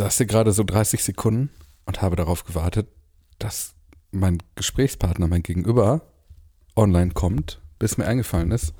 saß 0.00 0.16
hier 0.16 0.26
gerade 0.26 0.52
so 0.52 0.64
30 0.64 1.04
Sekunden 1.04 1.50
und 1.84 2.00
habe 2.00 2.16
darauf 2.16 2.44
gewartet, 2.44 2.88
dass 3.38 3.74
mein 4.12 4.38
Gesprächspartner, 4.54 5.28
mein 5.28 5.42
Gegenüber, 5.42 6.00
online 6.74 7.10
kommt, 7.10 7.60
bis 7.78 7.98
mir 7.98 8.06
eingefallen 8.06 8.50
ist. 8.50 8.72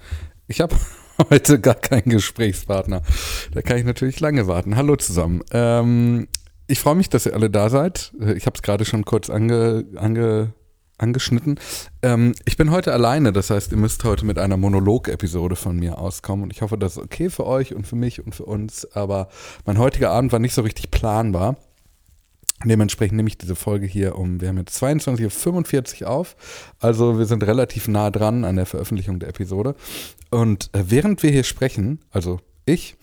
Ich 0.46 0.62
habe 0.62 0.74
heute 1.30 1.60
gar 1.60 1.74
keinen 1.74 2.08
Gesprächspartner. 2.08 3.02
Da 3.52 3.60
kann 3.60 3.76
ich 3.76 3.84
natürlich 3.84 4.18
lange 4.20 4.46
warten. 4.46 4.76
Hallo 4.76 4.96
zusammen. 4.96 5.42
Ähm, 5.52 6.26
ich 6.66 6.80
freue 6.80 6.94
mich, 6.94 7.10
dass 7.10 7.26
ihr 7.26 7.34
alle 7.34 7.50
da 7.50 7.68
seid. 7.68 8.14
Ich 8.34 8.46
habe 8.46 8.56
es 8.56 8.62
gerade 8.62 8.86
schon 8.86 9.04
kurz 9.04 9.28
ange, 9.28 9.84
ange, 9.96 10.54
angeschnitten. 11.00 11.58
Ähm, 12.02 12.34
ich 12.44 12.56
bin 12.56 12.70
heute 12.70 12.92
alleine, 12.92 13.32
das 13.32 13.50
heißt, 13.50 13.72
ihr 13.72 13.78
müsst 13.78 14.04
heute 14.04 14.24
mit 14.24 14.38
einer 14.38 14.56
Monolog-Episode 14.56 15.56
von 15.56 15.76
mir 15.76 15.98
auskommen 15.98 16.44
und 16.44 16.52
ich 16.52 16.62
hoffe, 16.62 16.78
das 16.78 16.96
ist 16.96 17.02
okay 17.02 17.30
für 17.30 17.46
euch 17.46 17.74
und 17.74 17.86
für 17.86 17.96
mich 17.96 18.24
und 18.24 18.34
für 18.34 18.44
uns, 18.44 18.90
aber 18.92 19.28
mein 19.66 19.78
heutiger 19.78 20.10
Abend 20.10 20.32
war 20.32 20.38
nicht 20.38 20.54
so 20.54 20.62
richtig 20.62 20.90
planbar. 20.90 21.56
Dementsprechend 22.62 23.16
nehme 23.16 23.28
ich 23.28 23.38
diese 23.38 23.56
Folge 23.56 23.86
hier 23.86 24.16
um, 24.16 24.42
wir 24.42 24.48
haben 24.48 24.58
jetzt 24.58 24.82
22.45 24.82 26.02
Uhr 26.02 26.10
auf, 26.10 26.36
also 26.78 27.18
wir 27.18 27.24
sind 27.24 27.42
relativ 27.44 27.88
nah 27.88 28.10
dran 28.10 28.44
an 28.44 28.56
der 28.56 28.66
Veröffentlichung 28.66 29.18
der 29.18 29.30
Episode. 29.30 29.74
Und 30.30 30.68
äh, 30.74 30.84
während 30.88 31.22
wir 31.22 31.30
hier 31.30 31.44
sprechen, 31.44 32.00
also 32.10 32.38
ich, 32.66 32.96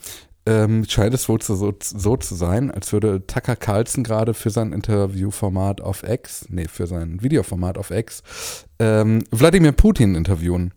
ähm, 0.48 0.86
scheint 0.88 1.14
es 1.14 1.28
wohl 1.28 1.42
so, 1.42 1.56
so, 1.56 1.74
so, 1.82 2.16
zu 2.16 2.34
sein, 2.34 2.72
als 2.72 2.94
würde 2.94 3.28
Tucker 3.28 3.58
Carlson 3.58 4.06
gerade 4.06 4.34
für 4.34 4.50
sein 4.50 4.72
Interviewformat 4.72 5.82
auf 5.82 6.04
X, 6.04 6.46
nee, 6.48 6.68
für 6.70 6.88
sein 6.88 7.22
Videoformat 7.22 7.78
auf 7.78 7.92
X, 7.92 8.23
ähm, 8.80 9.26
Wladimir 9.30 9.73
Putin 9.73 10.16
interviewen. 10.16 10.73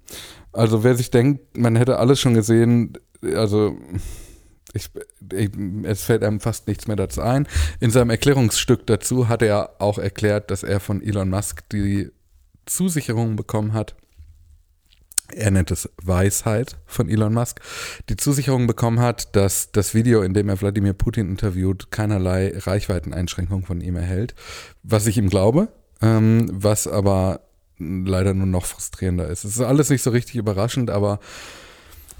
Also 0.53 0.83
wer 0.83 0.97
sich 0.97 1.13
denkt, 1.13 1.57
man 1.57 1.77
hätte 1.77 2.01
alles 2.01 2.19
schon 2.19 2.35
gesehen, 2.35 2.95
also 3.23 3.77
ich, 4.73 4.91
ich, 5.33 5.51
es 5.85 6.03
fällt 6.03 6.25
einem 6.25 6.41
fast 6.41 6.67
nichts 6.67 6.89
mehr 6.89 6.97
dazu 6.97 7.21
ein. 7.21 7.47
In 7.79 7.93
seinem 7.93 8.11
Erklärungsstück 8.11 8.89
dazu 8.89 9.29
hat 9.29 9.41
er 9.41 9.77
auch 9.79 9.99
erklärt, 9.99 10.51
dass 10.51 10.65
er 10.65 10.81
von 10.81 11.01
Elon 11.01 11.31
Musk 11.31 11.69
die 11.69 12.11
Zusicherung 12.67 13.37
bekommen 13.37 13.73
hat, 13.73 13.95
er 15.35 15.51
nennt 15.51 15.71
es 15.71 15.89
Weisheit 16.03 16.77
von 16.87 17.09
Elon 17.09 17.35
Musk, 17.35 17.61
die 18.09 18.17
Zusicherung 18.17 18.67
bekommen 18.67 19.01
hat, 19.01 19.35
dass 19.37 19.73
das 19.73 19.95
Video, 19.95 20.23
in 20.23 20.35
dem 20.35 20.49
er 20.49 20.61
Wladimir 20.61 20.93
Putin 20.93 21.29
interviewt, 21.29 21.91
keinerlei 21.91 22.53
Reichweiteneinschränkung 22.57 23.65
von 23.65 23.81
ihm 23.81 23.97
erhält. 23.97 24.35
Was 24.83 25.07
ich 25.07 25.19
ihm 25.19 25.29
glaube, 25.29 25.69
ähm, 26.03 26.49
was 26.53 26.87
aber 26.87 27.41
leider 27.79 28.35
nur 28.35 28.47
noch 28.47 28.67
frustrierender 28.67 29.29
ist. 29.29 29.45
Es 29.45 29.57
ist 29.57 29.63
alles 29.63 29.89
nicht 29.91 30.03
so 30.03 30.11
richtig 30.11 30.37
überraschend, 30.37 30.91
aber 30.91 31.19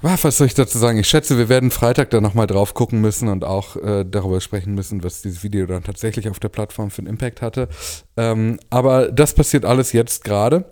was 0.01 0.37
soll 0.37 0.47
ich 0.47 0.55
dazu 0.55 0.79
sagen? 0.79 0.97
Ich 0.97 1.07
schätze, 1.07 1.37
wir 1.37 1.47
werden 1.47 1.69
Freitag 1.69 2.09
da 2.09 2.21
nochmal 2.21 2.47
drauf 2.47 2.73
gucken 2.73 3.01
müssen 3.01 3.27
und 3.27 3.43
auch 3.43 3.75
äh, 3.75 4.03
darüber 4.03 4.41
sprechen 4.41 4.73
müssen, 4.73 5.03
was 5.03 5.21
dieses 5.21 5.43
Video 5.43 5.67
dann 5.67 5.83
tatsächlich 5.83 6.27
auf 6.27 6.39
der 6.39 6.49
Plattform 6.49 6.89
für 6.89 6.99
einen 6.99 7.07
Impact 7.07 7.43
hatte. 7.43 7.69
Ähm, 8.17 8.59
aber 8.71 9.11
das 9.11 9.35
passiert 9.35 9.63
alles 9.63 9.91
jetzt 9.91 10.23
gerade. 10.23 10.65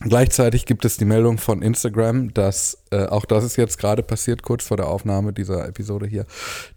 Gleichzeitig 0.00 0.66
gibt 0.66 0.84
es 0.84 0.96
die 0.96 1.04
Meldung 1.04 1.38
von 1.38 1.62
Instagram, 1.62 2.34
dass, 2.34 2.78
äh, 2.90 3.06
auch 3.06 3.24
das 3.24 3.44
ist 3.44 3.56
jetzt 3.56 3.78
gerade 3.78 4.02
passiert, 4.02 4.42
kurz 4.42 4.64
vor 4.64 4.76
der 4.76 4.88
Aufnahme 4.88 5.32
dieser 5.32 5.66
Episode 5.68 6.06
hier, 6.06 6.26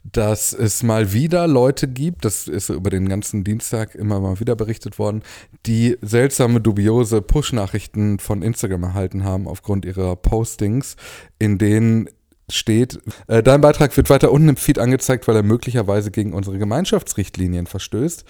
dass 0.03 0.53
es 0.53 0.83
mal 0.83 1.11
wieder 1.13 1.47
Leute 1.47 1.87
gibt, 1.87 2.25
das 2.25 2.47
ist 2.47 2.69
über 2.69 2.89
den 2.91 3.09
ganzen 3.09 3.43
Dienstag 3.43 3.95
immer 3.95 4.19
mal 4.19 4.39
wieder 4.39 4.55
berichtet 4.55 4.99
worden, 4.99 5.23
die 5.65 5.97
seltsame, 6.01 6.61
dubiose 6.61 7.21
Push-Nachrichten 7.21 8.19
von 8.19 8.43
Instagram 8.43 8.83
erhalten 8.83 9.23
haben 9.23 9.47
aufgrund 9.47 9.83
ihrer 9.83 10.15
Postings, 10.15 10.95
in 11.39 11.57
denen 11.57 12.09
steht, 12.49 12.99
äh, 13.27 13.43
dein 13.43 13.59
Beitrag 13.59 13.95
wird 13.97 14.09
weiter 14.09 14.31
unten 14.31 14.49
im 14.49 14.55
Feed 14.55 14.79
angezeigt, 14.79 15.27
weil 15.27 15.35
er 15.35 15.43
möglicherweise 15.43 16.11
gegen 16.11 16.33
unsere 16.33 16.57
Gemeinschaftsrichtlinien 16.57 17.67
verstößt. 17.67 18.23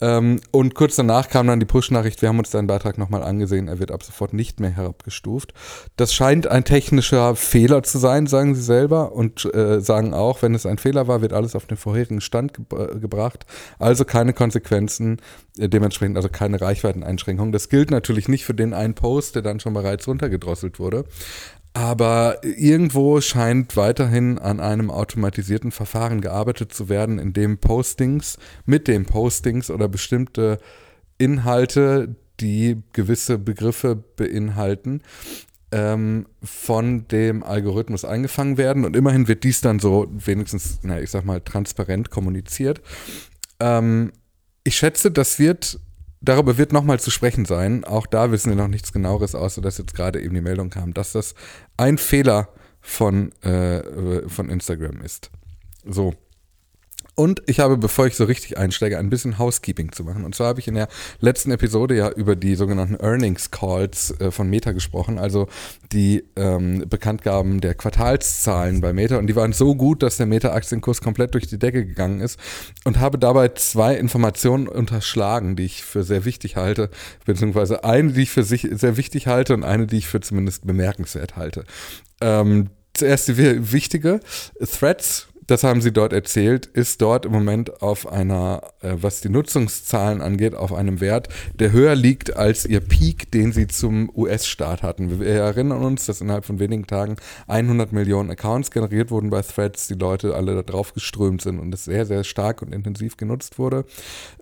Ähm, 0.00 0.40
und 0.52 0.76
kurz 0.76 0.94
danach 0.94 1.28
kam 1.28 1.48
dann 1.48 1.58
die 1.58 1.66
Push-Nachricht, 1.66 2.22
wir 2.22 2.28
haben 2.28 2.38
uns 2.38 2.50
deinen 2.50 2.68
Beitrag 2.68 2.98
nochmal 2.98 3.24
angesehen, 3.24 3.66
er 3.66 3.80
wird 3.80 3.90
ab 3.90 4.04
sofort 4.04 4.32
nicht 4.32 4.60
mehr 4.60 4.70
herabgestuft. 4.70 5.54
Das 5.96 6.14
scheint 6.14 6.46
ein 6.46 6.64
technischer 6.64 7.34
Fehler 7.34 7.82
zu 7.82 7.98
sein, 7.98 8.28
sagen 8.28 8.54
sie 8.54 8.62
selber, 8.62 9.12
und 9.12 9.44
äh, 9.52 9.80
sagen 9.80 10.14
auch, 10.14 10.42
wenn 10.42 10.54
es 10.54 10.66
ein 10.66 10.78
Fehler 10.78 11.08
war, 11.08 11.20
wird 11.20 11.32
alles 11.32 11.56
auf 11.56 11.66
den 11.66 11.76
vorherigen 11.76 12.20
Stand 12.20 12.54
ge 12.54 12.64
äh, 12.78 12.98
gebracht. 13.00 13.44
Also 13.80 14.04
keine 14.04 14.34
Konsequenzen, 14.34 15.20
äh, 15.58 15.68
dementsprechend 15.68 16.16
also 16.16 16.28
keine 16.28 16.60
Reichweiteneinschränkungen. 16.60 17.50
Das 17.50 17.68
gilt 17.68 17.90
natürlich 17.90 18.28
nicht 18.28 18.44
für 18.44 18.54
den 18.54 18.72
einen 18.72 18.94
Post, 18.94 19.34
der 19.34 19.42
dann 19.42 19.58
schon 19.58 19.74
bereits 19.74 20.06
runtergedrosselt 20.06 20.78
wurde. 20.78 21.04
Aber 21.76 22.38
irgendwo 22.44 23.20
scheint 23.20 23.76
weiterhin 23.76 24.38
an 24.38 24.60
einem 24.60 24.90
automatisierten 24.90 25.72
Verfahren 25.72 26.20
gearbeitet 26.20 26.72
zu 26.72 26.88
werden, 26.88 27.18
in 27.18 27.32
dem 27.32 27.58
Postings, 27.58 28.38
mit 28.64 28.86
dem 28.86 29.06
Postings 29.06 29.70
oder 29.70 29.88
bestimmte 29.88 30.58
Inhalte, 31.18 32.14
die 32.40 32.80
gewisse 32.92 33.38
Begriffe 33.38 33.96
beinhalten, 33.96 35.02
ähm, 35.72 36.26
von 36.44 37.08
dem 37.08 37.42
Algorithmus 37.42 38.04
eingefangen 38.04 38.56
werden. 38.56 38.84
Und 38.84 38.94
immerhin 38.94 39.26
wird 39.26 39.42
dies 39.42 39.60
dann 39.60 39.80
so 39.80 40.06
wenigstens, 40.12 40.78
na, 40.82 41.00
ich 41.00 41.10
sag 41.10 41.24
mal, 41.24 41.40
transparent 41.40 42.10
kommuniziert. 42.10 42.82
Ähm, 43.58 44.12
ich 44.62 44.76
schätze, 44.76 45.10
das 45.10 45.40
wird 45.40 45.80
Darüber 46.24 46.56
wird 46.56 46.72
nochmal 46.72 47.00
zu 47.00 47.10
sprechen 47.10 47.44
sein. 47.44 47.84
Auch 47.84 48.06
da 48.06 48.30
wissen 48.30 48.48
wir 48.50 48.56
noch 48.56 48.68
nichts 48.68 48.92
genaueres, 48.92 49.34
außer 49.34 49.60
dass 49.60 49.78
jetzt 49.78 49.94
gerade 49.94 50.22
eben 50.22 50.34
die 50.34 50.40
Meldung 50.40 50.70
kam, 50.70 50.94
dass 50.94 51.12
das 51.12 51.34
ein 51.76 51.98
Fehler 51.98 52.48
von, 52.80 53.32
äh, 53.42 54.28
von 54.28 54.48
Instagram 54.48 55.00
ist. 55.02 55.30
So. 55.84 56.14
Und 57.14 57.42
ich 57.46 57.60
habe, 57.60 57.76
bevor 57.76 58.06
ich 58.06 58.16
so 58.16 58.24
richtig 58.24 58.58
einsteige, 58.58 58.98
ein 58.98 59.08
bisschen 59.08 59.38
Housekeeping 59.38 59.92
zu 59.92 60.02
machen. 60.02 60.24
Und 60.24 60.34
zwar 60.34 60.48
habe 60.48 60.60
ich 60.60 60.66
in 60.66 60.74
der 60.74 60.88
letzten 61.20 61.52
Episode 61.52 61.96
ja 61.96 62.10
über 62.10 62.34
die 62.34 62.56
sogenannten 62.56 62.96
Earnings 62.96 63.50
Calls 63.50 64.18
äh, 64.20 64.30
von 64.30 64.50
Meta 64.50 64.72
gesprochen, 64.72 65.18
also 65.18 65.46
die 65.92 66.24
ähm, 66.34 66.84
Bekanntgaben 66.88 67.60
der 67.60 67.74
Quartalszahlen 67.74 68.80
bei 68.80 68.92
Meta. 68.92 69.18
Und 69.18 69.28
die 69.28 69.36
waren 69.36 69.52
so 69.52 69.76
gut, 69.76 70.02
dass 70.02 70.16
der 70.16 70.26
Meta-Aktienkurs 70.26 71.00
komplett 71.00 71.34
durch 71.34 71.46
die 71.46 71.58
Decke 71.58 71.86
gegangen 71.86 72.20
ist. 72.20 72.38
Und 72.84 72.98
habe 72.98 73.18
dabei 73.18 73.48
zwei 73.48 73.94
Informationen 73.94 74.66
unterschlagen, 74.66 75.54
die 75.54 75.66
ich 75.66 75.84
für 75.84 76.02
sehr 76.02 76.24
wichtig 76.24 76.56
halte, 76.56 76.90
beziehungsweise 77.24 77.84
eine, 77.84 78.12
die 78.12 78.22
ich 78.22 78.30
für 78.30 78.42
sich 78.42 78.68
sehr 78.72 78.96
wichtig 78.96 79.28
halte 79.28 79.54
und 79.54 79.62
eine, 79.62 79.86
die 79.86 79.98
ich 79.98 80.08
für 80.08 80.20
zumindest 80.20 80.66
bemerkenswert 80.66 81.36
halte. 81.36 81.64
Ähm, 82.20 82.70
zuerst 82.94 83.28
die 83.28 83.72
wichtige. 83.72 84.20
Threads 84.60 85.28
das 85.46 85.64
haben 85.64 85.80
sie 85.80 85.92
dort 85.92 86.12
erzählt, 86.12 86.66
ist 86.66 87.02
dort 87.02 87.26
im 87.26 87.32
Moment 87.32 87.82
auf 87.82 88.10
einer, 88.10 88.62
äh, 88.80 88.94
was 88.94 89.20
die 89.20 89.28
Nutzungszahlen 89.28 90.20
angeht, 90.20 90.54
auf 90.54 90.72
einem 90.72 91.00
Wert, 91.00 91.28
der 91.54 91.72
höher 91.72 91.94
liegt 91.94 92.36
als 92.36 92.64
ihr 92.64 92.80
Peak, 92.80 93.30
den 93.32 93.52
sie 93.52 93.66
zum 93.66 94.10
US-Start 94.14 94.82
hatten. 94.82 95.20
Wir 95.20 95.26
erinnern 95.26 95.82
uns, 95.82 96.06
dass 96.06 96.20
innerhalb 96.20 96.44
von 96.44 96.58
wenigen 96.58 96.86
Tagen 96.86 97.16
100 97.46 97.92
Millionen 97.92 98.30
Accounts 98.30 98.70
generiert 98.70 99.10
wurden 99.10 99.30
bei 99.30 99.42
Threads, 99.42 99.88
die 99.88 99.94
Leute 99.94 100.34
alle 100.34 100.54
da 100.54 100.62
drauf 100.62 100.94
geströmt 100.94 101.42
sind 101.42 101.58
und 101.58 101.72
es 101.74 101.84
sehr, 101.84 102.06
sehr 102.06 102.24
stark 102.24 102.62
und 102.62 102.72
intensiv 102.72 103.16
genutzt 103.16 103.58
wurde. 103.58 103.84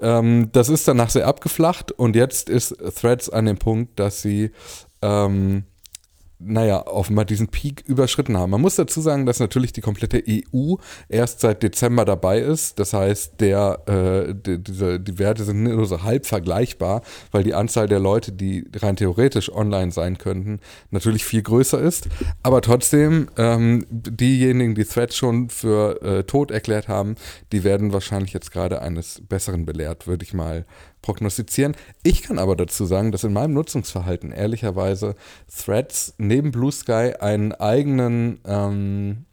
Ähm, 0.00 0.50
das 0.52 0.69
ist 0.69 0.86
danach 0.86 1.10
sehr 1.10 1.26
abgeflacht 1.26 1.92
und 1.92 2.16
jetzt 2.16 2.48
ist 2.48 2.76
Threads 3.00 3.28
an 3.28 3.46
dem 3.46 3.58
Punkt, 3.58 3.98
dass 3.98 4.22
sie 4.22 4.50
ähm, 5.02 5.64
naja, 6.44 6.86
offenbar 6.86 7.25
diesen 7.25 7.48
Peak 7.48 7.82
überschritten 7.86 8.36
haben. 8.36 8.50
Man 8.50 8.60
muss 8.60 8.76
dazu 8.76 9.00
sagen, 9.00 9.26
dass 9.26 9.41
natürlich 9.41 9.72
die 9.72 9.80
komplette 9.80 10.22
EU 10.26 10.76
erst 11.08 11.41
seit 11.41 11.62
Dezember 11.62 12.04
dabei 12.04 12.41
ist. 12.41 12.78
Das 12.78 12.92
heißt, 12.92 13.41
der, 13.41 13.80
äh, 13.86 14.34
die, 14.34 14.62
diese, 14.62 15.00
die 15.00 15.19
Werte 15.19 15.44
sind 15.44 15.62
nur 15.62 15.86
so 15.86 16.02
halb 16.02 16.26
vergleichbar, 16.26 17.02
weil 17.31 17.44
die 17.44 17.54
Anzahl 17.54 17.88
der 17.88 18.00
Leute, 18.00 18.32
die 18.32 18.64
rein 18.76 18.97
theoretisch 18.97 19.52
online 19.52 19.92
sein 19.92 20.19
könnten, 20.19 20.60
natürlich 20.91 21.25
viel 21.25 21.42
größer 21.42 21.81
ist. 21.81 22.08
Aber 22.42 22.60
trotzdem, 22.60 23.28
ähm, 23.36 23.86
diejenigen, 23.91 24.75
die 24.75 24.84
Threads 24.84 25.16
schon 25.16 25.48
für 25.48 26.02
äh, 26.02 26.25
tot 26.25 26.50
erklärt 26.50 26.88
haben, 26.88 27.16
die 27.52 27.64
werden 27.64 27.92
wahrscheinlich 27.92 28.32
jetzt 28.32 28.52
gerade 28.52 28.82
eines 28.82 29.22
Besseren 29.28 29.64
belehrt, 29.64 30.06
würde 30.06 30.25
ich 30.25 30.34
mal 30.34 30.64
prognostizieren. 31.02 31.76
Ich 32.02 32.22
kann 32.22 32.38
aber 32.38 32.56
dazu 32.56 32.87
sagen, 32.87 33.12
dass 33.12 33.25
in 33.25 33.32
meinem 33.32 33.52
Nutzungsverhalten 33.52 34.32
ehrlicherweise 34.32 35.14
Threads 35.54 36.14
neben 36.19 36.52
Blue 36.52 36.72
Sky 36.72 37.12
einen 37.20 37.52
eigenen, 37.52 38.40
ähm, 38.46 39.26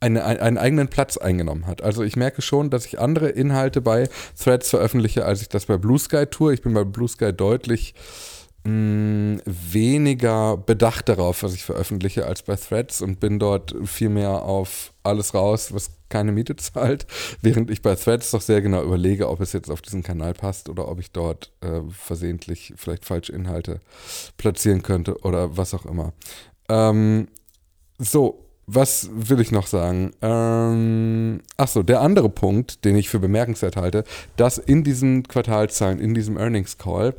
eine, 0.00 0.24
einen 0.24 0.58
eigenen 0.58 0.88
Platz 0.88 1.16
eingenommen 1.16 1.66
hat. 1.66 1.82
Also 1.82 2.02
ich 2.02 2.16
merke 2.16 2.42
schon, 2.42 2.70
dass 2.70 2.86
ich 2.86 2.98
andere 2.98 3.28
Inhalte 3.28 3.80
bei 3.80 4.08
Threads 4.38 4.70
veröffentliche, 4.70 5.24
als 5.24 5.42
ich 5.42 5.48
das 5.48 5.66
bei 5.66 5.78
Blue 5.78 5.98
Sky 5.98 6.26
tue. 6.26 6.52
Ich 6.52 6.62
bin 6.62 6.74
bei 6.74 6.84
Blue 6.84 7.08
Sky 7.08 7.32
deutlich 7.32 7.94
weniger 8.62 10.56
bedacht 10.58 11.08
darauf, 11.08 11.42
was 11.42 11.54
ich 11.54 11.64
veröffentliche, 11.64 12.26
als 12.26 12.42
bei 12.42 12.56
Threads 12.56 13.00
und 13.00 13.18
bin 13.18 13.38
dort 13.38 13.74
viel 13.84 14.10
mehr 14.10 14.42
auf 14.42 14.92
alles 15.02 15.32
raus, 15.32 15.72
was 15.72 15.92
keine 16.10 16.32
Miete 16.32 16.56
zahlt, 16.56 17.06
während 17.40 17.70
ich 17.70 17.80
bei 17.80 17.94
Threads 17.94 18.30
doch 18.30 18.42
sehr 18.42 18.60
genau 18.60 18.82
überlege, 18.82 19.30
ob 19.30 19.40
es 19.40 19.54
jetzt 19.54 19.70
auf 19.70 19.80
diesen 19.80 20.02
Kanal 20.02 20.34
passt 20.34 20.68
oder 20.68 20.88
ob 20.88 21.00
ich 21.00 21.10
dort 21.10 21.52
äh, 21.62 21.80
versehentlich 21.90 22.74
vielleicht 22.76 23.06
falsche 23.06 23.32
Inhalte 23.32 23.80
platzieren 24.36 24.82
könnte 24.82 25.18
oder 25.20 25.56
was 25.56 25.72
auch 25.72 25.86
immer. 25.86 26.12
Ähm, 26.68 27.28
so, 27.98 28.44
was 28.66 29.08
will 29.12 29.40
ich 29.40 29.52
noch 29.52 29.66
sagen? 29.66 30.12
Ähm, 30.20 31.40
achso, 31.56 31.82
der 31.82 32.02
andere 32.02 32.28
Punkt, 32.28 32.84
den 32.84 32.96
ich 32.96 33.08
für 33.08 33.18
bemerkenswert 33.18 33.76
halte, 33.76 34.04
dass 34.36 34.58
in 34.58 34.84
diesen 34.84 35.22
Quartalzahlen, 35.24 35.98
in 35.98 36.14
diesem 36.14 36.36
Earnings 36.36 36.78
Call, 36.78 37.14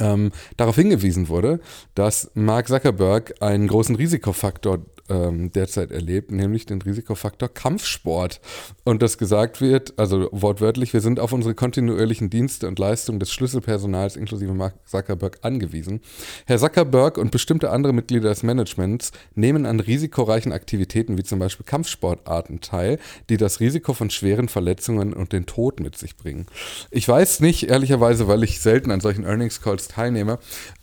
ähm, 0.00 0.32
darauf 0.56 0.76
hingewiesen 0.76 1.28
wurde, 1.28 1.60
dass 1.94 2.30
Mark 2.34 2.68
Zuckerberg 2.68 3.34
einen 3.40 3.68
großen 3.68 3.94
Risikofaktor 3.96 4.78
ähm, 5.10 5.52
derzeit 5.52 5.90
erlebt, 5.90 6.30
nämlich 6.30 6.66
den 6.66 6.80
Risikofaktor 6.80 7.48
Kampfsport. 7.48 8.40
Und 8.84 9.02
das 9.02 9.18
gesagt 9.18 9.60
wird, 9.60 9.98
also 9.98 10.28
wortwörtlich, 10.32 10.92
wir 10.92 11.00
sind 11.00 11.20
auf 11.20 11.32
unsere 11.32 11.54
kontinuierlichen 11.54 12.30
Dienste 12.30 12.68
und 12.68 12.78
Leistungen 12.78 13.20
des 13.20 13.32
Schlüsselpersonals 13.32 14.16
inklusive 14.16 14.54
Mark 14.54 14.74
Zuckerberg 14.86 15.38
angewiesen. 15.42 16.00
Herr 16.46 16.58
Zuckerberg 16.58 17.18
und 17.18 17.30
bestimmte 17.30 17.70
andere 17.70 17.92
Mitglieder 17.92 18.30
des 18.30 18.42
Managements 18.42 19.12
nehmen 19.34 19.66
an 19.66 19.80
risikoreichen 19.80 20.52
Aktivitäten 20.52 21.18
wie 21.18 21.24
zum 21.24 21.38
Beispiel 21.38 21.66
Kampfsportarten 21.66 22.60
teil, 22.60 22.98
die 23.28 23.36
das 23.36 23.60
Risiko 23.60 23.92
von 23.92 24.10
schweren 24.10 24.48
Verletzungen 24.48 25.12
und 25.12 25.32
den 25.32 25.46
Tod 25.46 25.80
mit 25.80 25.98
sich 25.98 26.16
bringen. 26.16 26.46
Ich 26.90 27.08
weiß 27.08 27.40
nicht, 27.40 27.68
ehrlicherweise, 27.68 28.28
weil 28.28 28.44
ich 28.44 28.60
selten 28.60 28.90
an 28.90 29.00
solchen 29.00 29.24
Earnings 29.24 29.60
Calls 29.60 29.88
teilnehme, 29.88 30.38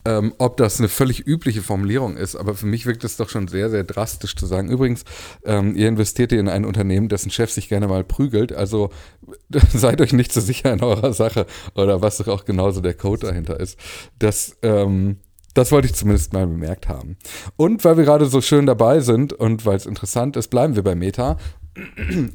ähm, 0.08 0.34
ob 0.38 0.56
das 0.56 0.80
eine 0.80 0.88
völlig 0.88 1.28
übliche 1.28 1.62
Formulierung 1.62 2.16
ist, 2.16 2.38
aber 2.38 2.54
für 2.54 2.66
mich 2.66 2.86
wirkt 2.86 3.04
es 3.04 3.18
doch 3.18 3.28
schon 3.28 3.50
sehr, 3.50 3.70
sehr 3.70 3.84
drastisch 3.84 4.38
zu 4.38 4.46
sagen. 4.46 4.70
Übrigens, 4.70 5.04
ähm, 5.44 5.76
ihr 5.76 5.90
investiert 5.90 6.32
in 6.32 6.48
ein 6.48 6.64
Unternehmen, 6.64 7.10
dessen 7.10 7.30
Chef 7.30 7.52
sich 7.52 7.68
gerne 7.68 7.90
mal 7.90 8.06
prügelt, 8.06 8.54
also 8.54 8.90
seid 9.74 10.00
euch 10.00 10.14
nicht 10.14 10.32
so 10.32 10.40
sicher 10.40 10.72
in 10.72 10.82
eurer 10.82 11.12
Sache 11.12 11.46
oder 11.76 12.02
was 12.02 12.18
doch 12.18 12.30
auch 12.30 12.46
genauso 12.46 12.80
der 12.80 12.94
Code 12.94 13.28
dahinter 13.28 13.60
ist. 13.60 13.78
Das, 14.18 14.56
ähm, 14.62 15.18
das 15.54 15.74
wollte 15.74 15.88
ich 15.88 15.96
zumindest 15.96 16.32
mal 16.32 16.48
bemerkt 16.48 16.88
haben. 16.88 17.18
Und 17.58 17.84
weil 17.84 17.98
wir 17.98 18.06
gerade 18.06 18.28
so 18.28 18.40
schön 18.40 18.66
dabei 18.66 19.02
sind 19.02 19.34
und 19.34 19.66
weil 19.66 19.76
es 19.76 19.86
interessant 19.86 20.38
ist, 20.38 20.48
bleiben 20.48 20.76
wir 20.76 20.84
bei 20.84 20.96
Meta 20.96 21.36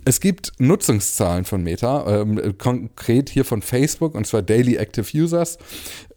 es 0.05 0.21
gibt 0.21 0.53
Nutzungszahlen 0.59 1.45
von 1.45 1.63
Meta, 1.63 2.23
ähm, 2.23 2.57
konkret 2.59 3.29
hier 3.29 3.45
von 3.45 3.63
Facebook, 3.63 4.15
und 4.15 4.27
zwar 4.27 4.43
Daily 4.43 4.77
Active 4.77 5.07
Users. 5.17 5.59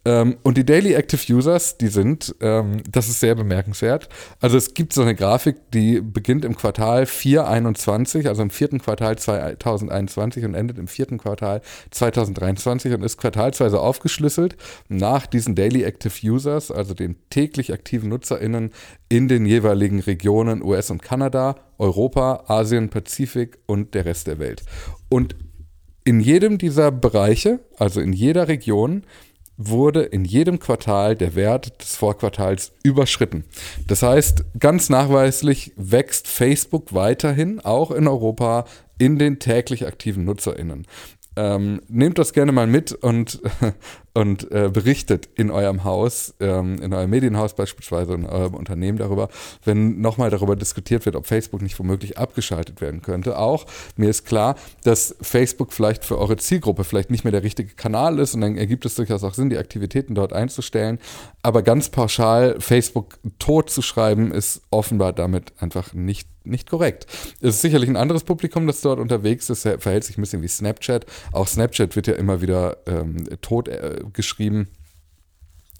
Ähm, 0.06 0.36
und 0.44 0.56
die 0.56 0.64
Daily 0.64 0.94
Active 0.94 1.34
Users, 1.34 1.78
die 1.78 1.88
sind, 1.88 2.36
ähm, 2.40 2.80
das 2.88 3.08
ist 3.08 3.18
sehr 3.18 3.34
bemerkenswert. 3.34 4.08
Also 4.40 4.56
es 4.56 4.72
gibt 4.72 4.92
so 4.92 5.02
eine 5.02 5.16
Grafik, 5.16 5.56
die 5.72 6.00
beginnt 6.00 6.44
im 6.44 6.56
Quartal 6.56 7.06
421, 7.06 8.28
also 8.28 8.40
im 8.42 8.50
vierten 8.50 8.78
Quartal 8.78 9.18
2021 9.18 10.44
und 10.44 10.54
endet 10.54 10.78
im 10.78 10.86
vierten 10.86 11.18
Quartal 11.18 11.60
2023 11.90 12.94
und 12.94 13.02
ist 13.02 13.16
quartalsweise 13.16 13.80
aufgeschlüsselt 13.80 14.56
nach 14.88 15.26
diesen 15.26 15.56
Daily 15.56 15.82
Active 15.82 16.14
Users, 16.24 16.70
also 16.70 16.94
den 16.94 17.16
täglich 17.30 17.72
aktiven 17.72 18.08
NutzerInnen 18.08 18.70
in 19.08 19.26
den 19.26 19.44
jeweiligen 19.44 19.98
Regionen 19.98 20.62
US 20.62 20.88
und 20.92 21.02
Kanada, 21.02 21.56
Europa, 21.78 22.44
Asien, 22.46 22.90
Pazifik 22.90 23.58
und 23.66 23.94
der 23.94 24.04
Rest 24.04 24.28
der 24.28 24.38
Welt. 24.38 24.62
Und 25.08 25.34
in 26.06 26.20
jedem 26.20 26.56
dieser 26.56 26.92
Bereiche, 26.92 27.58
also 27.76 28.00
in 28.00 28.12
jeder 28.12 28.46
Region, 28.46 29.02
wurde 29.56 30.02
in 30.02 30.24
jedem 30.24 30.58
Quartal 30.58 31.16
der 31.16 31.34
Wert 31.34 31.80
des 31.80 31.96
Vorquartals 31.96 32.72
überschritten. 32.82 33.44
Das 33.86 34.02
heißt, 34.02 34.44
ganz 34.58 34.88
nachweislich 34.88 35.72
wächst 35.76 36.28
Facebook 36.28 36.92
weiterhin, 36.94 37.60
auch 37.60 37.90
in 37.90 38.06
Europa, 38.06 38.66
in 38.98 39.18
den 39.18 39.38
täglich 39.38 39.86
aktiven 39.86 40.24
NutzerInnen. 40.24 40.86
Ähm, 41.36 41.82
nehmt 41.88 42.18
das 42.18 42.32
gerne 42.32 42.52
mal 42.52 42.66
mit 42.66 42.92
und, 42.92 43.40
und 44.16 44.50
äh, 44.50 44.70
berichtet 44.72 45.28
in 45.34 45.50
eurem 45.50 45.84
Haus, 45.84 46.32
ähm, 46.40 46.80
in 46.80 46.94
eurem 46.94 47.10
Medienhaus 47.10 47.54
beispielsweise, 47.54 48.14
in 48.14 48.24
eurem 48.24 48.54
Unternehmen 48.54 48.96
darüber, 48.96 49.28
wenn 49.62 50.00
nochmal 50.00 50.30
darüber 50.30 50.56
diskutiert 50.56 51.04
wird, 51.04 51.16
ob 51.16 51.26
Facebook 51.26 51.60
nicht 51.60 51.78
womöglich 51.78 52.16
abgeschaltet 52.16 52.80
werden 52.80 53.02
könnte. 53.02 53.38
Auch 53.38 53.66
mir 53.96 54.08
ist 54.08 54.24
klar, 54.24 54.56
dass 54.84 55.14
Facebook 55.20 55.74
vielleicht 55.74 56.02
für 56.02 56.18
eure 56.18 56.38
Zielgruppe 56.38 56.84
vielleicht 56.84 57.10
nicht 57.10 57.24
mehr 57.24 57.30
der 57.30 57.42
richtige 57.42 57.74
Kanal 57.74 58.18
ist 58.18 58.34
und 58.34 58.40
dann 58.40 58.56
ergibt 58.56 58.86
es 58.86 58.94
durchaus 58.94 59.22
auch 59.22 59.34
Sinn, 59.34 59.50
die 59.50 59.58
Aktivitäten 59.58 60.14
dort 60.14 60.32
einzustellen. 60.32 60.98
Aber 61.42 61.62
ganz 61.62 61.90
pauschal 61.90 62.56
Facebook 62.58 63.18
tot 63.38 63.68
zu 63.68 63.82
schreiben, 63.82 64.32
ist 64.32 64.62
offenbar 64.70 65.12
damit 65.12 65.52
einfach 65.60 65.92
nicht 65.92 66.26
nicht 66.46 66.70
korrekt. 66.70 67.06
Es 67.40 67.56
ist 67.56 67.62
sicherlich 67.62 67.88
ein 67.88 67.96
anderes 67.96 68.24
Publikum, 68.24 68.66
das 68.66 68.80
dort 68.80 69.00
unterwegs 69.00 69.50
ist, 69.50 69.62
verhält 69.62 70.04
sich 70.04 70.16
ein 70.16 70.20
bisschen 70.22 70.42
wie 70.42 70.48
Snapchat. 70.48 71.06
Auch 71.32 71.48
Snapchat 71.48 71.96
wird 71.96 72.06
ja 72.06 72.14
immer 72.14 72.40
wieder 72.40 72.78
ähm, 72.86 73.16
tot 73.40 73.68
äh, 73.68 74.00
geschrieben. 74.12 74.68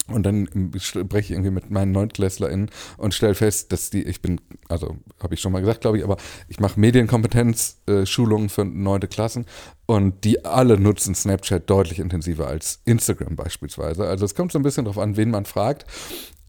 Und 0.09 0.23
dann 0.23 0.71
spreche 0.77 1.19
ich 1.19 1.31
irgendwie 1.31 1.51
mit 1.51 1.69
meinen 1.69 1.91
NeuntklässlerInnen 1.91 2.69
und 2.95 3.13
stelle 3.13 3.35
fest, 3.35 3.73
dass 3.73 3.89
die, 3.89 4.03
ich 4.03 4.21
bin, 4.21 4.39
also 4.69 4.95
habe 5.21 5.33
ich 5.33 5.41
schon 5.41 5.51
mal 5.51 5.59
gesagt, 5.59 5.81
glaube 5.81 5.97
ich, 5.97 6.03
aber 6.05 6.15
ich 6.47 6.61
mache 6.61 6.79
Medienkompetenz-Schulungen 6.79 8.45
äh, 8.45 8.49
für 8.49 8.63
neunte 8.63 9.09
Klassen 9.09 9.45
und 9.85 10.23
die 10.23 10.45
alle 10.45 10.79
nutzen 10.79 11.13
Snapchat 11.13 11.69
deutlich 11.69 11.99
intensiver 11.99 12.47
als 12.47 12.79
Instagram 12.85 13.35
beispielsweise. 13.35 14.07
Also 14.07 14.23
es 14.23 14.33
kommt 14.33 14.53
so 14.53 14.59
ein 14.59 14.63
bisschen 14.63 14.85
darauf 14.85 14.97
an, 14.97 15.17
wen 15.17 15.29
man 15.29 15.43
fragt. 15.43 15.85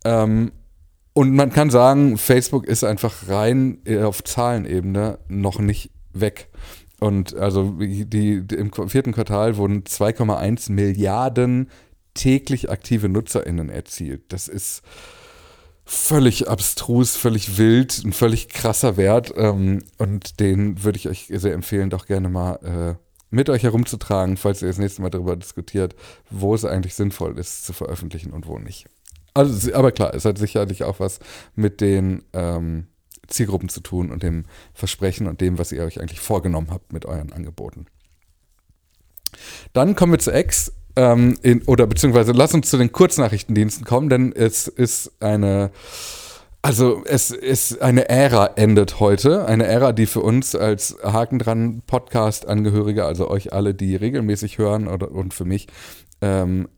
Ähm, 0.05 0.53
und 1.13 1.35
man 1.35 1.51
kann 1.51 1.69
sagen, 1.69 2.17
Facebook 2.17 2.65
ist 2.65 2.85
einfach 2.85 3.27
rein 3.27 3.79
äh, 3.87 4.03
auf 4.03 4.23
Zahlenebene 4.23 5.19
noch 5.27 5.59
nicht 5.59 5.91
weg. 6.13 6.49
Und 7.01 7.37
also 7.37 7.77
die, 7.79 8.05
die 8.07 8.55
im 8.55 8.73
vierten 8.73 9.13
Quartal 9.13 9.57
wurden 9.57 9.85
2,1 9.85 10.73
Milliarden 10.73 11.71
täglich 12.15 12.71
aktive 12.71 13.09
NutzerInnen 13.09 13.71
erzielt. 13.71 14.33
Das 14.33 14.49
ist 14.49 14.83
völlig 15.85 16.49
abstrus, 16.49 17.17
völlig 17.17 17.57
wild, 17.57 18.03
ein 18.05 18.13
völlig 18.13 18.49
krasser 18.49 18.97
Wert. 18.97 19.33
Ähm, 19.37 19.85
und 19.97 20.41
den 20.41 20.83
würde 20.83 20.99
ich 20.99 21.09
euch 21.09 21.31
sehr 21.33 21.55
empfehlen, 21.55 21.91
doch 21.91 22.07
gerne 22.07 22.29
mal 22.29 22.57
äh, 22.99 23.03
mit 23.31 23.49
euch 23.49 23.63
herumzutragen, 23.63 24.37
falls 24.37 24.63
ihr 24.63 24.69
das 24.69 24.79
nächste 24.79 25.03
Mal 25.03 25.11
darüber 25.11 25.37
diskutiert, 25.37 25.95
wo 26.31 26.55
es 26.55 26.65
eigentlich 26.65 26.95
sinnvoll 26.95 27.39
ist 27.39 27.65
zu 27.65 27.73
veröffentlichen 27.73 28.33
und 28.33 28.47
wo 28.47 28.59
nicht. 28.59 28.87
Also, 29.35 29.73
aber 29.75 29.93
klar, 29.93 30.15
es 30.15 30.25
hat 30.25 30.39
sicherlich 30.39 30.85
auch 30.85 31.01
was 31.01 31.21
mit 31.55 31.81
den 31.81 32.25
ähm, 32.33 32.89
Zielgruppen 33.29 33.69
zu 33.69 33.81
tun 33.81 34.11
und 34.11 34.23
dem 34.23 34.45
Versprechen 34.75 35.27
und 35.27 35.41
dem, 35.41 35.59
was 35.59 35.73
ihr 35.73 35.83
euch 35.85 36.01
eigentlich 36.01 36.21
vorgenommen 36.21 36.69
habt 36.71 36.93
mit 36.93 37.07
euren 37.07 37.33
Angeboten. 37.33 37.87
Dann 39.73 39.95
kommen 39.95 40.13
wir 40.13 40.19
zu 40.19 40.33
X. 40.33 40.73
Ähm, 40.97 41.39
in, 41.43 41.63
oder 41.63 41.87
beziehungsweise 41.87 42.33
lass 42.33 42.55
uns 42.55 42.71
zu 42.71 42.77
den 42.77 42.91
Kurznachrichtendiensten 42.91 43.85
kommen, 43.85 44.09
denn 44.09 44.33
es 44.33 44.67
ist 44.67 45.13
eine, 45.21 45.71
also 46.61 47.03
es 47.05 47.31
ist 47.31 47.81
eine 47.81 48.09
Ära 48.09 48.51
endet 48.57 48.99
heute. 48.99 49.47
Eine 49.47 49.67
Ära, 49.67 49.93
die 49.93 50.07
für 50.07 50.21
uns 50.21 50.57
als 50.57 50.97
Haken 51.05 51.39
dran 51.39 51.83
Podcast-Angehörige, 51.87 53.05
also 53.05 53.31
euch 53.31 53.53
alle, 53.53 53.75
die 53.75 53.95
regelmäßig 53.95 54.59
hören 54.59 54.89
oder, 54.89 55.13
und 55.13 55.35
für 55.35 55.45
mich, 55.45 55.69
ähm, 56.21 56.69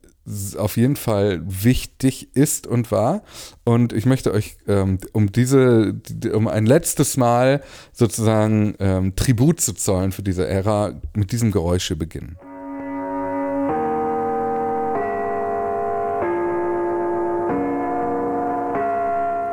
auf 0.57 0.77
jeden 0.77 0.97
Fall 0.97 1.41
wichtig 1.45 2.35
ist 2.35 2.67
und 2.67 2.91
war. 2.91 3.23
Und 3.65 3.93
ich 3.93 4.07
möchte 4.07 4.33
euch 4.33 4.57
ähm, 4.67 4.99
um 5.13 5.33
diese, 5.33 6.01
um 6.33 6.49
ein 6.49 6.67
letztes 6.67 7.17
Mal 7.17 7.63
sozusagen 7.93 8.75
ähm, 8.79 9.17
Tribut 9.17 9.61
zu 9.61 9.75
zollen 9.75 10.13
für 10.13 10.23
diese 10.23 10.47
Ära 10.47 11.01
mit 11.15 11.33
diesem 11.33 11.53
Geräusche 11.53 11.97
beginnen. 11.97 12.37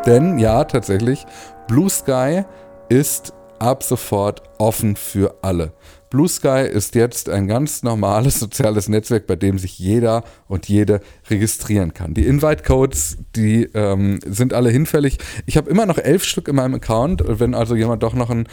Denn 0.06 0.40
ja, 0.40 0.64
tatsächlich, 0.64 1.26
Blue 1.68 1.90
Sky 1.90 2.44
ist 2.88 3.34
ab 3.60 3.84
sofort 3.84 4.42
offen 4.58 4.96
für 4.96 5.36
alle. 5.42 5.74
Blue 6.10 6.28
Sky 6.28 6.68
ist 6.72 6.96
jetzt 6.96 7.30
ein 7.30 7.48
ganz 7.48 7.84
normales 7.84 8.40
soziales 8.40 8.88
Netzwerk, 8.88 9.28
bei 9.28 9.36
dem 9.36 9.58
sich 9.60 9.78
jeder 9.78 10.24
und 10.48 10.70
jede 10.70 11.02
registrieren 11.30 11.94
kann. 11.94 12.14
Die 12.14 12.26
Invite-Codes, 12.26 13.18
die 13.36 13.64
ähm, 13.74 14.20
sind 14.26 14.54
alle 14.54 14.70
hinfällig. 14.70 15.18
Ich 15.46 15.58
habe 15.58 15.70
immer 15.70 15.86
noch 15.86 15.98
elf 15.98 16.24
Stück 16.24 16.48
in 16.48 16.56
meinem 16.56 16.76
Account. 16.76 17.24
Wenn 17.26 17.54
also 17.54 17.76
jemand 17.76 18.04
doch 18.04 18.14
noch 18.14 18.30
einen 18.30 18.48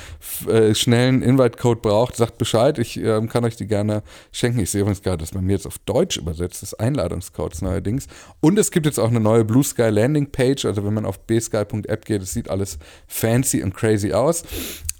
äh, 0.48 0.74
schnellen 0.74 1.22
Invite-Code 1.22 1.80
braucht, 1.80 2.16
sagt 2.16 2.38
Bescheid. 2.38 2.78
Ich 2.78 2.96
äh, 2.98 3.24
kann 3.26 3.44
euch 3.44 3.56
die 3.56 3.66
gerne 3.66 4.02
schenken. 4.32 4.58
Ich 4.60 4.70
sehe 4.70 4.80
übrigens 4.80 5.02
gerade, 5.02 5.18
dass 5.18 5.34
man 5.34 5.44
mir 5.44 5.52
jetzt 5.52 5.66
auf 5.66 5.78
Deutsch 5.78 6.16
übersetzt 6.16 6.62
ist, 6.62 6.74
Einladungscodes 6.74 7.62
neuerdings. 7.62 8.06
Und 8.40 8.58
es 8.58 8.70
gibt 8.70 8.86
jetzt 8.86 8.98
auch 8.98 9.10
eine 9.10 9.20
neue 9.20 9.44
Blue 9.44 9.64
Sky 9.64 9.90
Landing 9.90 10.30
Page. 10.30 10.64
Also 10.64 10.84
wenn 10.84 10.94
man 10.94 11.04
auf 11.04 11.20
bsky.app 11.26 12.04
geht, 12.04 12.22
es 12.22 12.32
sieht 12.32 12.50
alles 12.50 12.78
fancy 13.06 13.62
und 13.62 13.74
crazy 13.74 14.12
aus. 14.12 14.44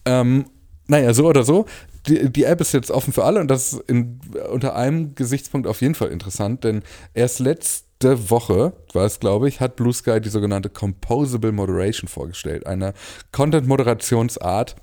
Ähm, 0.04 0.46
naja, 0.86 1.14
so 1.14 1.26
oder 1.26 1.44
so. 1.44 1.66
Die, 2.06 2.30
die, 2.30 2.44
App 2.44 2.60
ist 2.60 2.72
jetzt 2.72 2.90
offen 2.90 3.12
für 3.12 3.24
alle 3.24 3.40
und 3.40 3.48
das 3.48 3.72
ist 3.72 3.88
in, 3.88 4.20
unter 4.50 4.76
einem 4.76 5.14
Gesichtspunkt 5.14 5.66
auf 5.66 5.80
jeden 5.80 5.94
Fall 5.94 6.08
interessant, 6.08 6.64
denn 6.64 6.82
erst 7.14 7.38
letzte 7.38 8.30
Woche, 8.30 8.74
war 8.92 9.06
es 9.06 9.20
glaube 9.20 9.48
ich, 9.48 9.60
hat 9.60 9.76
Blue 9.76 9.92
Sky 9.92 10.20
die 10.20 10.28
sogenannte 10.28 10.68
Composable 10.68 11.52
Moderation 11.52 12.08
vorgestellt. 12.08 12.66
Eine 12.66 12.92
Content-Moderationsart, 13.32 14.76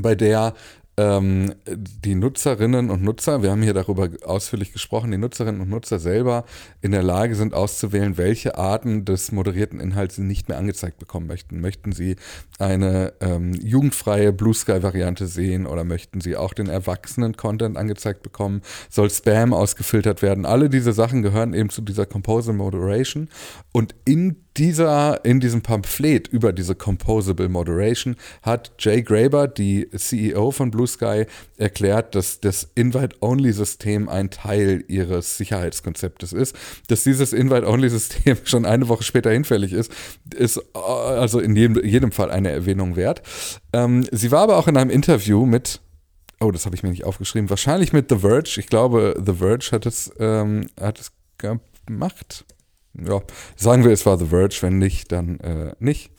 bei 0.00 0.14
der 0.14 0.54
ähm, 0.98 1.54
die 1.66 2.16
Nutzerinnen 2.16 2.90
und 2.90 3.02
Nutzer, 3.02 3.40
wir 3.42 3.52
haben 3.52 3.62
hier 3.62 3.72
darüber 3.72 4.08
ausführlich 4.24 4.72
gesprochen, 4.72 5.12
die 5.12 5.16
Nutzerinnen 5.16 5.60
und 5.60 5.70
Nutzer 5.70 6.00
selber 6.00 6.44
in 6.82 6.90
der 6.90 7.04
Lage 7.04 7.36
sind 7.36 7.54
auszuwählen, 7.54 8.18
welche 8.18 8.58
Arten 8.58 9.04
des 9.04 9.30
moderierten 9.30 9.78
Inhalts 9.78 10.16
sie 10.16 10.22
nicht 10.22 10.48
mehr 10.48 10.58
angezeigt 10.58 10.98
bekommen 10.98 11.28
möchten. 11.28 11.60
Möchten 11.60 11.92
sie 11.92 12.16
eine 12.58 13.12
ähm, 13.20 13.54
jugendfreie 13.54 14.32
Blue 14.32 14.52
Sky-Variante 14.52 15.28
sehen 15.28 15.66
oder 15.66 15.84
möchten 15.84 16.20
sie 16.20 16.36
auch 16.36 16.52
den 16.52 16.66
Erwachsenen-Content 16.66 17.76
angezeigt 17.76 18.22
bekommen? 18.22 18.62
Soll 18.90 19.08
Spam 19.08 19.54
ausgefiltert 19.54 20.20
werden? 20.20 20.46
Alle 20.46 20.68
diese 20.68 20.92
Sachen 20.92 21.22
gehören 21.22 21.54
eben 21.54 21.70
zu 21.70 21.80
dieser 21.80 22.06
Composer 22.06 22.52
Moderation 22.52 23.28
und 23.72 23.94
in 24.04 24.47
dieser, 24.58 25.24
in 25.24 25.40
diesem 25.40 25.62
Pamphlet 25.62 26.26
über 26.28 26.52
diese 26.52 26.74
Composable 26.74 27.48
Moderation 27.48 28.16
hat 28.42 28.72
Jay 28.78 29.02
Graber, 29.02 29.46
die 29.46 29.88
CEO 29.90 30.50
von 30.50 30.70
Blue 30.70 30.86
Sky, 30.86 31.26
erklärt, 31.56 32.14
dass 32.14 32.40
das 32.40 32.68
Invite-Only-System 32.74 34.08
ein 34.08 34.30
Teil 34.30 34.84
ihres 34.88 35.36
Sicherheitskonzeptes 35.36 36.32
ist. 36.32 36.56
Dass 36.88 37.04
dieses 37.04 37.32
Invite-Only-System 37.32 38.38
schon 38.44 38.66
eine 38.66 38.88
Woche 38.88 39.04
später 39.04 39.30
hinfällig 39.30 39.72
ist, 39.72 39.92
ist 40.34 40.56
äh, 40.56 40.78
also 40.78 41.38
in 41.38 41.54
jedem, 41.54 41.84
jedem 41.84 42.10
Fall 42.10 42.30
eine 42.30 42.50
Erwähnung 42.50 42.96
wert. 42.96 43.22
Ähm, 43.72 44.04
sie 44.10 44.30
war 44.32 44.42
aber 44.42 44.56
auch 44.56 44.66
in 44.66 44.76
einem 44.76 44.90
Interview 44.90 45.46
mit 45.46 45.80
Oh, 46.40 46.52
das 46.52 46.66
habe 46.66 46.76
ich 46.76 46.84
mir 46.84 46.90
nicht 46.90 47.02
aufgeschrieben. 47.02 47.50
Wahrscheinlich 47.50 47.92
mit 47.92 48.08
The 48.10 48.18
Verge. 48.18 48.60
Ich 48.60 48.68
glaube, 48.68 49.20
The 49.24 49.34
Verge 49.34 49.70
hat 49.72 49.86
es, 49.86 50.12
ähm, 50.20 50.66
hat 50.80 51.00
es 51.00 51.10
gemacht 51.36 52.44
ja, 53.06 53.20
sagen 53.56 53.84
wir, 53.84 53.92
es 53.92 54.06
war 54.06 54.18
The 54.18 54.26
Verge, 54.26 54.56
wenn 54.60 54.78
nicht, 54.78 55.12
dann 55.12 55.40
äh, 55.40 55.74
nicht. 55.78 56.10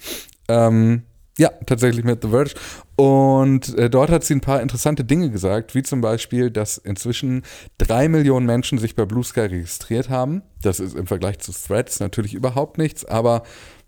Ähm, 0.48 1.04
ja, 1.38 1.50
tatsächlich 1.66 2.04
mit 2.04 2.22
The 2.22 2.30
Verge. 2.30 2.54
Und 2.98 3.78
äh, 3.78 3.90
dort 3.90 4.12
hat 4.12 4.26
sie 4.26 4.36
ein 4.36 4.42
paar 4.42 4.62
interessante 4.62 5.06
Dinge 5.06 5.32
gesagt, 5.32 5.74
wie 5.74 5.84
zum 5.84 6.02
Beispiel, 6.02 6.52
dass 6.52 6.78
inzwischen 6.78 7.44
drei 7.78 8.10
Millionen 8.10 8.46
Menschen 8.46 8.78
sich 8.78 8.96
bei 8.96 9.06
Blue 9.06 9.24
Sky 9.24 9.42
registriert 9.42 10.10
haben. 10.10 10.42
Das 10.62 10.82
ist 10.82 10.96
im 10.96 11.08
Vergleich 11.08 11.40
zu 11.40 11.54
Threads 11.54 12.02
natürlich 12.02 12.34
überhaupt 12.34 12.78
nichts, 12.78 13.06
aber 13.06 13.44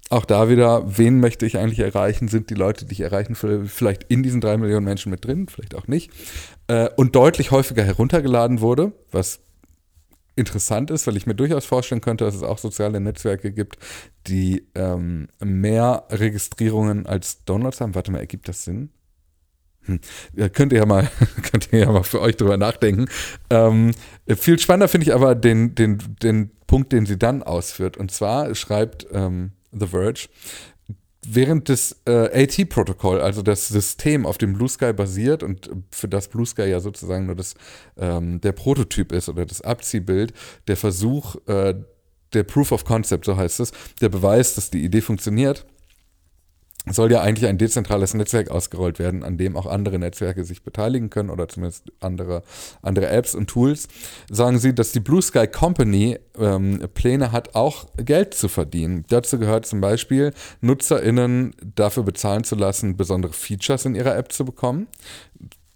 auch 0.09 0.25
da 0.25 0.49
wieder, 0.49 0.97
wen 0.97 1.19
möchte 1.19 1.45
ich 1.45 1.57
eigentlich 1.57 1.79
erreichen? 1.79 2.27
Sind 2.27 2.49
die 2.49 2.55
Leute, 2.55 2.85
die 2.85 2.93
ich 2.93 3.01
erreichen 3.01 3.35
will, 3.41 3.65
vielleicht 3.65 4.03
in 4.03 4.23
diesen 4.23 4.41
drei 4.41 4.57
Millionen 4.57 4.85
Menschen 4.85 5.09
mit 5.09 5.25
drin, 5.25 5.47
vielleicht 5.49 5.75
auch 5.75 5.87
nicht. 5.87 6.11
Äh, 6.67 6.89
und 6.95 7.15
deutlich 7.15 7.51
häufiger 7.51 7.83
heruntergeladen 7.83 8.61
wurde, 8.61 8.93
was 9.11 9.39
interessant 10.35 10.91
ist, 10.91 11.07
weil 11.07 11.17
ich 11.17 11.27
mir 11.27 11.35
durchaus 11.35 11.65
vorstellen 11.65 12.01
könnte, 12.01 12.25
dass 12.25 12.35
es 12.35 12.43
auch 12.43 12.57
soziale 12.57 12.99
Netzwerke 12.99 13.51
gibt, 13.51 13.77
die 14.27 14.67
ähm, 14.75 15.27
mehr 15.39 16.05
Registrierungen 16.09 17.05
als 17.05 17.43
Downloads 17.45 17.81
haben. 17.81 17.95
Warte 17.95 18.11
mal, 18.11 18.19
ergibt 18.19 18.47
das 18.47 18.63
Sinn? 18.63 18.89
Hm. 19.85 19.99
Ja, 20.35 20.49
könnt 20.49 20.73
ihr 20.73 20.79
ja 20.79 20.85
mal, 20.85 21.09
könnt 21.51 21.71
ihr 21.71 21.79
ja 21.79 21.91
mal 21.91 22.03
für 22.03 22.21
euch 22.21 22.37
drüber 22.37 22.57
nachdenken. 22.57 23.07
Ähm, 23.49 23.91
viel 24.27 24.59
spannender 24.59 24.87
finde 24.87 25.07
ich 25.07 25.13
aber 25.13 25.35
den, 25.35 25.75
den, 25.75 25.99
den 26.21 26.51
Punkt, 26.67 26.91
den 26.93 27.05
sie 27.05 27.17
dann 27.17 27.43
ausführt. 27.43 27.97
Und 27.97 28.11
zwar 28.11 28.53
schreibt 28.55 29.07
ähm, 29.11 29.51
The 29.71 29.87
Verge, 29.87 30.27
während 31.25 31.69
das 31.69 32.01
äh, 32.05 32.43
AT-Protokoll, 32.43 33.21
also 33.21 33.41
das 33.41 33.67
System, 33.67 34.25
auf 34.25 34.37
dem 34.37 34.53
Blue 34.53 34.69
Sky 34.69 34.93
basiert 34.93 35.43
und 35.43 35.69
für 35.91 36.07
das 36.07 36.27
Blue 36.27 36.45
Sky 36.45 36.63
ja 36.63 36.79
sozusagen 36.79 37.27
nur 37.27 37.35
das, 37.35 37.53
ähm, 37.97 38.41
der 38.41 38.53
Prototyp 38.53 39.11
ist 39.11 39.29
oder 39.29 39.45
das 39.45 39.61
Abziehbild, 39.61 40.33
der 40.67 40.77
Versuch, 40.77 41.35
äh, 41.47 41.75
der 42.33 42.43
Proof 42.43 42.71
of 42.71 42.85
Concept, 42.85 43.25
so 43.25 43.37
heißt 43.37 43.59
es, 43.59 43.71
der 43.99 44.09
Beweis, 44.09 44.55
dass 44.55 44.69
die 44.69 44.83
Idee 44.83 45.01
funktioniert, 45.01 45.65
soll 46.89 47.11
ja 47.11 47.21
eigentlich 47.21 47.47
ein 47.47 47.59
dezentrales 47.59 48.13
Netzwerk 48.13 48.49
ausgerollt 48.49 48.97
werden, 48.97 49.23
an 49.23 49.37
dem 49.37 49.55
auch 49.55 49.67
andere 49.67 49.99
Netzwerke 49.99 50.43
sich 50.43 50.63
beteiligen 50.63 51.09
können 51.09 51.29
oder 51.29 51.47
zumindest 51.47 51.91
andere, 51.99 52.41
andere 52.81 53.07
Apps 53.09 53.35
und 53.35 53.47
Tools. 53.47 53.87
Sagen 54.29 54.57
sie, 54.57 54.73
dass 54.73 54.91
die 54.91 54.99
Blue 54.99 55.21
Sky 55.21 55.47
Company 55.47 56.17
ähm, 56.39 56.81
Pläne 56.93 57.31
hat, 57.31 57.53
auch 57.53 57.85
Geld 57.97 58.33
zu 58.33 58.49
verdienen. 58.49 59.05
Dazu 59.09 59.37
gehört 59.37 59.67
zum 59.67 59.79
Beispiel, 59.79 60.33
NutzerInnen 60.61 61.53
dafür 61.75 62.03
bezahlen 62.03 62.43
zu 62.43 62.55
lassen, 62.55 62.97
besondere 62.97 63.33
Features 63.33 63.85
in 63.85 63.95
ihrer 63.95 64.17
App 64.17 64.31
zu 64.31 64.43
bekommen 64.45 64.87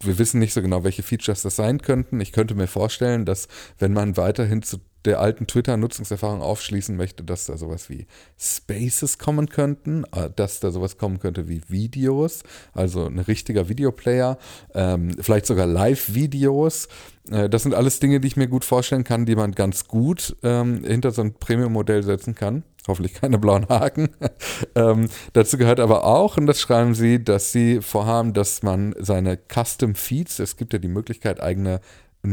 wir 0.02 0.20
wissen 0.20 0.40
nicht 0.40 0.54
so 0.54 0.62
genau, 0.62 0.84
welche 0.84 1.02
Features 1.04 1.42
das 1.42 1.56
sein 1.56 1.82
könnten. 1.82 2.20
Ich 2.22 2.32
könnte 2.32 2.54
mir 2.54 2.68
vorstellen, 2.68 3.26
dass 3.26 3.48
wenn 3.80 3.94
man 3.94 4.18
weiterhin 4.18 4.62
zu 4.62 4.78
der 5.06 5.20
alten 5.20 5.48
Twitter-Nutzungserfahrung 5.48 6.42
aufschließen 6.42 6.96
möchte, 6.96 7.24
dass 7.24 7.46
da 7.46 7.58
sowas 7.58 7.90
wie 7.90 8.08
Spaces 8.38 9.18
kommen 9.18 9.50
könnten, 9.50 10.04
äh, 10.16 10.30
dass 10.36 10.60
da 10.60 10.72
sowas 10.72 10.98
kommen 10.98 11.20
könnte 11.20 11.48
wie 11.48 11.62
Videos, 11.68 12.44
also 12.74 13.06
ein 13.06 13.20
richtiger 13.20 13.70
Videoplayer, 13.70 14.38
ähm, 14.74 15.12
vielleicht 15.20 15.46
sogar 15.46 15.68
Live-Videos. 15.68 16.88
Äh, 17.30 17.50
das 17.50 17.64
sind 17.64 17.74
alles 17.74 18.00
Dinge, 18.00 18.20
die 18.20 18.28
ich 18.28 18.38
mir 18.38 18.48
gut 18.48 18.66
vorstellen 18.66 19.04
kann, 19.04 19.26
die 19.26 19.36
man 19.36 19.54
ganz 19.54 19.88
gut 19.88 20.36
ähm, 20.44 20.84
hinter 20.84 21.12
so 21.12 21.22
ein 21.22 21.34
Premium-Modell 21.34 22.04
setzen 22.04 22.36
kann. 22.36 22.64
Hoffentlich 22.88 23.16
keine 23.16 23.40
blauen 23.40 23.68
Haken. 23.68 24.10
ähm, 24.76 25.10
dazu 25.34 25.58
gehört 25.58 25.80
aber 25.80 26.06
auch, 26.06 26.38
und 26.38 26.46
das 26.46 26.62
schreiben 26.62 26.94
sie, 26.94 27.24
dass 27.24 27.52
sie 27.52 27.82
vorhaben, 27.82 28.34
dass 28.34 28.62
man 28.62 28.94
seine 29.00 29.38
Custom 29.38 29.96
Feeds, 29.96 30.38
es 30.40 30.56
gibt 30.56 30.74
ja 30.74 30.80
die 30.80 30.88
Möglichkeit, 30.88 31.42
eigene 31.42 31.82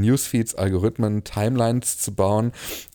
Newsfeeds, 0.01 0.55
Algorithmen, 0.55 1.25
Timelines 1.25 1.99
zu 1.99 2.15
bauen, 2.15 2.53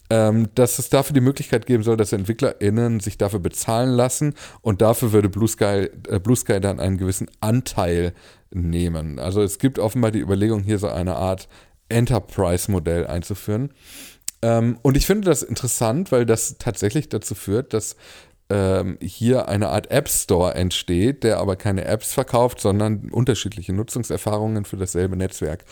ähm, 0.10 0.48
dass 0.56 0.80
es 0.80 0.90
dafür 0.90 1.14
die 1.14 1.22
Möglichkeit 1.22 1.66
geben 1.66 1.84
soll, 1.84 1.98
dass 1.98 2.14
EntwicklerInnen 2.14 3.00
sich 3.00 3.18
dafür 3.18 3.40
bezahlen 3.40 3.90
lassen 3.90 4.36
und 4.62 4.82
dafür 4.82 5.12
würde 5.12 5.30
Blue 5.30 5.48
Sky, 5.48 5.90
äh, 6.10 6.20
Blue 6.20 6.36
Sky 6.36 6.60
dann 6.60 6.80
einen 6.80 6.98
gewissen 6.98 7.30
Anteil 7.42 8.14
nehmen. 8.52 9.20
Also 9.20 9.42
es 9.42 9.60
gibt 9.60 9.80
offenbar 9.80 10.12
die 10.12 10.20
Überlegung, 10.20 10.64
hier 10.64 10.80
so 10.80 10.88
eine 10.88 11.16
Art 11.16 11.50
Enterprise-Modell 11.90 13.08
einzuführen. 13.08 13.72
Ähm, 14.42 14.78
und 14.82 14.96
ich 14.96 15.06
finde 15.06 15.30
das 15.30 15.44
interessant, 15.44 16.12
weil 16.12 16.26
das 16.26 16.58
tatsächlich 16.58 17.10
dazu 17.10 17.36
führt, 17.36 17.74
dass 17.74 17.96
ähm, 18.50 18.98
hier 19.02 19.50
eine 19.50 19.70
Art 19.70 19.92
App 19.92 20.08
Store 20.08 20.54
entsteht, 20.54 21.24
der 21.24 21.40
aber 21.40 21.56
keine 21.56 21.86
Apps 21.86 22.14
verkauft, 22.14 22.62
sondern 22.62 23.10
unterschiedliche 23.12 23.74
Nutzungserfahrungen 23.74 24.64
für 24.64 24.78
dasselbe 24.78 25.18
Netzwerk. 25.18 25.66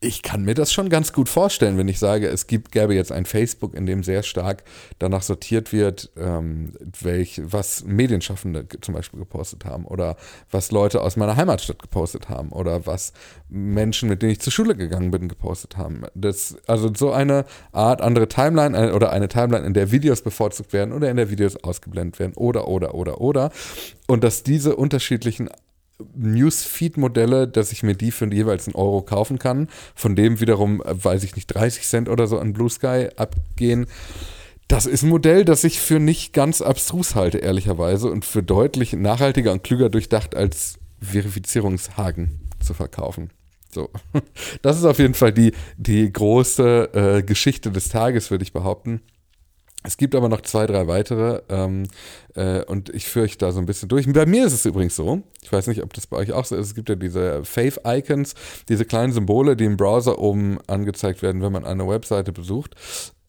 Ich 0.00 0.22
kann 0.22 0.44
mir 0.44 0.54
das 0.54 0.72
schon 0.72 0.90
ganz 0.90 1.12
gut 1.12 1.28
vorstellen, 1.28 1.76
wenn 1.76 1.88
ich 1.88 1.98
sage, 1.98 2.28
es 2.28 2.46
gibt, 2.46 2.70
gäbe 2.70 2.94
jetzt 2.94 3.10
ein 3.10 3.24
Facebook, 3.24 3.74
in 3.74 3.84
dem 3.84 4.04
sehr 4.04 4.22
stark 4.22 4.62
danach 5.00 5.22
sortiert 5.22 5.72
wird, 5.72 6.10
ähm, 6.16 6.72
welch, 7.00 7.40
was 7.44 7.82
Medienschaffende 7.84 8.64
zum 8.80 8.94
Beispiel 8.94 9.18
gepostet 9.18 9.64
haben 9.64 9.84
oder 9.84 10.16
was 10.52 10.70
Leute 10.70 11.02
aus 11.02 11.16
meiner 11.16 11.34
Heimatstadt 11.34 11.82
gepostet 11.82 12.28
haben 12.28 12.50
oder 12.50 12.86
was 12.86 13.12
Menschen, 13.48 14.08
mit 14.08 14.22
denen 14.22 14.30
ich 14.30 14.40
zur 14.40 14.52
Schule 14.52 14.76
gegangen 14.76 15.10
bin, 15.10 15.26
gepostet 15.26 15.76
haben. 15.76 16.02
Das, 16.14 16.56
also 16.68 16.92
so 16.94 17.10
eine 17.10 17.44
Art 17.72 18.00
andere 18.00 18.28
Timeline 18.28 18.78
äh, 18.78 18.92
oder 18.92 19.10
eine 19.10 19.26
Timeline, 19.26 19.66
in 19.66 19.74
der 19.74 19.90
Videos 19.90 20.22
bevorzugt 20.22 20.72
werden 20.72 20.92
oder 20.92 21.10
in 21.10 21.16
der 21.16 21.28
Videos 21.28 21.56
ausgeblendet 21.64 22.20
werden 22.20 22.34
oder, 22.36 22.68
oder, 22.68 22.94
oder, 22.94 23.20
oder. 23.20 23.50
Und 24.06 24.22
dass 24.22 24.44
diese 24.44 24.76
unterschiedlichen 24.76 25.48
Newsfeed-Modelle, 26.14 27.48
dass 27.48 27.72
ich 27.72 27.82
mir 27.82 27.94
die 27.94 28.10
für 28.10 28.32
jeweils 28.32 28.66
einen 28.66 28.76
Euro 28.76 29.02
kaufen 29.02 29.38
kann, 29.38 29.68
von 29.94 30.14
dem 30.16 30.40
wiederum, 30.40 30.82
äh, 30.82 31.04
weiß 31.04 31.24
ich 31.24 31.36
nicht, 31.36 31.46
30 31.48 31.84
Cent 31.84 32.08
oder 32.08 32.26
so 32.26 32.38
an 32.38 32.52
Blue 32.52 32.70
Sky 32.70 33.08
abgehen. 33.16 33.86
Das 34.68 34.86
ist 34.86 35.02
ein 35.02 35.08
Modell, 35.08 35.44
das 35.44 35.64
ich 35.64 35.80
für 35.80 35.98
nicht 35.98 36.32
ganz 36.32 36.60
abstrus 36.60 37.14
halte, 37.14 37.38
ehrlicherweise, 37.38 38.10
und 38.10 38.24
für 38.24 38.42
deutlich 38.42 38.92
nachhaltiger 38.92 39.52
und 39.52 39.64
klüger 39.64 39.88
durchdacht 39.88 40.36
als 40.36 40.78
Verifizierungshaken 41.00 42.40
zu 42.60 42.74
verkaufen. 42.74 43.30
So. 43.70 43.90
Das 44.62 44.76
ist 44.76 44.84
auf 44.84 44.98
jeden 44.98 45.14
Fall 45.14 45.32
die, 45.32 45.52
die 45.76 46.12
große 46.12 46.90
äh, 46.92 47.22
Geschichte 47.22 47.70
des 47.70 47.88
Tages, 47.88 48.30
würde 48.30 48.42
ich 48.42 48.52
behaupten. 48.52 49.00
Es 49.88 49.96
gibt 49.96 50.14
aber 50.14 50.28
noch 50.28 50.42
zwei, 50.42 50.66
drei 50.66 50.86
weitere 50.86 51.40
ähm, 51.48 51.84
äh, 52.34 52.62
und 52.64 52.90
ich 52.90 53.08
fürchte 53.08 53.38
da 53.38 53.52
so 53.52 53.58
ein 53.58 53.64
bisschen 53.64 53.88
durch. 53.88 54.06
Bei 54.12 54.26
mir 54.26 54.44
ist 54.44 54.52
es 54.52 54.66
übrigens 54.66 54.94
so, 54.94 55.22
ich 55.40 55.50
weiß 55.50 55.66
nicht, 55.66 55.82
ob 55.82 55.94
das 55.94 56.06
bei 56.06 56.18
euch 56.18 56.32
auch 56.32 56.44
so 56.44 56.56
ist, 56.56 56.66
es 56.66 56.74
gibt 56.74 56.90
ja 56.90 56.94
diese 56.94 57.42
Faith-Icons, 57.42 58.34
diese 58.68 58.84
kleinen 58.84 59.14
Symbole, 59.14 59.56
die 59.56 59.64
im 59.64 59.78
Browser 59.78 60.18
oben 60.18 60.58
angezeigt 60.66 61.22
werden, 61.22 61.40
wenn 61.40 61.52
man 61.52 61.64
eine 61.64 61.88
Webseite 61.88 62.32
besucht. 62.32 62.74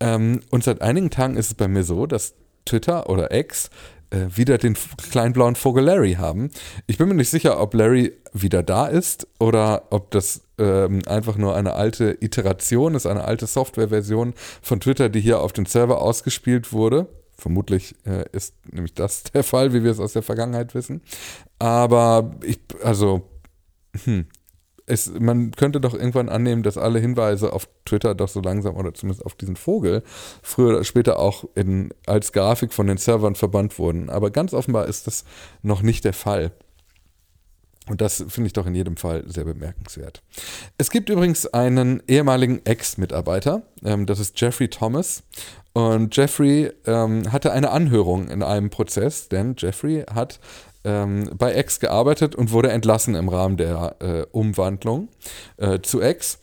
Ähm, 0.01 0.41
und 0.49 0.65
seit 0.65 0.81
einigen 0.81 1.09
Tagen 1.09 1.37
ist 1.37 1.47
es 1.47 1.53
bei 1.53 1.69
mir 1.69 1.85
so, 1.85 2.05
dass 2.05 2.33
Twitter 2.65 3.09
oder 3.09 3.33
X 3.33 3.69
äh, 4.09 4.25
wieder 4.35 4.57
den 4.57 4.75
kleinen 5.11 5.31
blauen 5.31 5.55
Vogel 5.55 5.85
Larry 5.85 6.15
haben. 6.15 6.51
Ich 6.87 6.97
bin 6.97 7.07
mir 7.07 7.15
nicht 7.15 7.29
sicher, 7.29 7.61
ob 7.61 7.73
Larry 7.73 8.17
wieder 8.33 8.63
da 8.63 8.87
ist 8.87 9.29
oder 9.39 9.83
ob 9.91 10.11
das 10.11 10.41
ähm, 10.59 11.01
einfach 11.07 11.37
nur 11.37 11.55
eine 11.55 11.73
alte 11.73 12.17
Iteration 12.19 12.95
ist, 12.95 13.05
eine 13.05 13.23
alte 13.23 13.47
Softwareversion 13.47 14.33
von 14.61 14.79
Twitter, 14.79 15.09
die 15.09 15.21
hier 15.21 15.39
auf 15.39 15.53
den 15.53 15.65
Server 15.65 16.01
ausgespielt 16.01 16.73
wurde. 16.73 17.07
Vermutlich 17.37 17.95
äh, 18.05 18.25
ist 18.31 18.55
nämlich 18.71 18.93
das 18.93 19.23
der 19.33 19.43
Fall, 19.43 19.73
wie 19.73 19.83
wir 19.83 19.91
es 19.91 19.99
aus 19.99 20.13
der 20.13 20.23
Vergangenheit 20.23 20.75
wissen. 20.75 21.01
Aber 21.57 22.35
ich, 22.43 22.59
also, 22.83 23.29
hm, 24.03 24.27
es, 24.85 25.11
man 25.19 25.51
könnte 25.51 25.79
doch 25.79 25.93
irgendwann 25.93 26.29
annehmen, 26.29 26.63
dass 26.63 26.77
alle 26.77 26.99
Hinweise 26.99 27.53
auf 27.53 27.69
Twitter 27.85 28.15
doch 28.15 28.27
so 28.27 28.41
langsam 28.41 28.75
oder 28.75 28.93
zumindest 28.93 29.25
auf 29.25 29.35
diesen 29.35 29.55
Vogel 29.55 30.03
früher 30.41 30.69
oder 30.69 30.83
später 30.83 31.19
auch 31.19 31.45
in, 31.55 31.93
als 32.07 32.33
Grafik 32.33 32.73
von 32.73 32.87
den 32.87 32.97
Servern 32.97 33.35
verbannt 33.35 33.77
wurden. 33.77 34.09
Aber 34.09 34.31
ganz 34.31 34.53
offenbar 34.53 34.87
ist 34.87 35.07
das 35.07 35.25
noch 35.61 35.81
nicht 35.81 36.05
der 36.05 36.13
Fall. 36.13 36.51
Und 37.89 38.01
das 38.01 38.23
finde 38.29 38.47
ich 38.47 38.53
doch 38.53 38.65
in 38.65 38.75
jedem 38.75 38.97
Fall 38.97 39.23
sehr 39.27 39.43
bemerkenswert. 39.43 40.21
Es 40.77 40.91
gibt 40.91 41.09
übrigens 41.09 41.47
einen 41.47 42.01
ehemaligen 42.07 42.65
Ex-Mitarbeiter, 42.65 43.63
ähm, 43.83 44.05
das 44.05 44.19
ist 44.19 44.39
Jeffrey 44.39 44.69
Thomas. 44.69 45.23
Und 45.73 46.15
Jeffrey 46.15 46.71
ähm, 46.85 47.31
hatte 47.31 47.51
eine 47.51 47.71
Anhörung 47.71 48.27
in 48.29 48.43
einem 48.43 48.69
Prozess, 48.69 49.29
denn 49.29 49.55
Jeffrey 49.57 50.03
hat 50.13 50.39
ähm, 50.83 51.29
bei 51.37 51.57
X 51.57 51.79
gearbeitet 51.79 52.35
und 52.35 52.51
wurde 52.51 52.71
entlassen 52.71 53.15
im 53.15 53.29
Rahmen 53.29 53.57
der 53.57 53.95
äh, 53.99 54.25
Umwandlung 54.31 55.09
äh, 55.57 55.79
zu 55.81 56.01
X. 56.01 56.39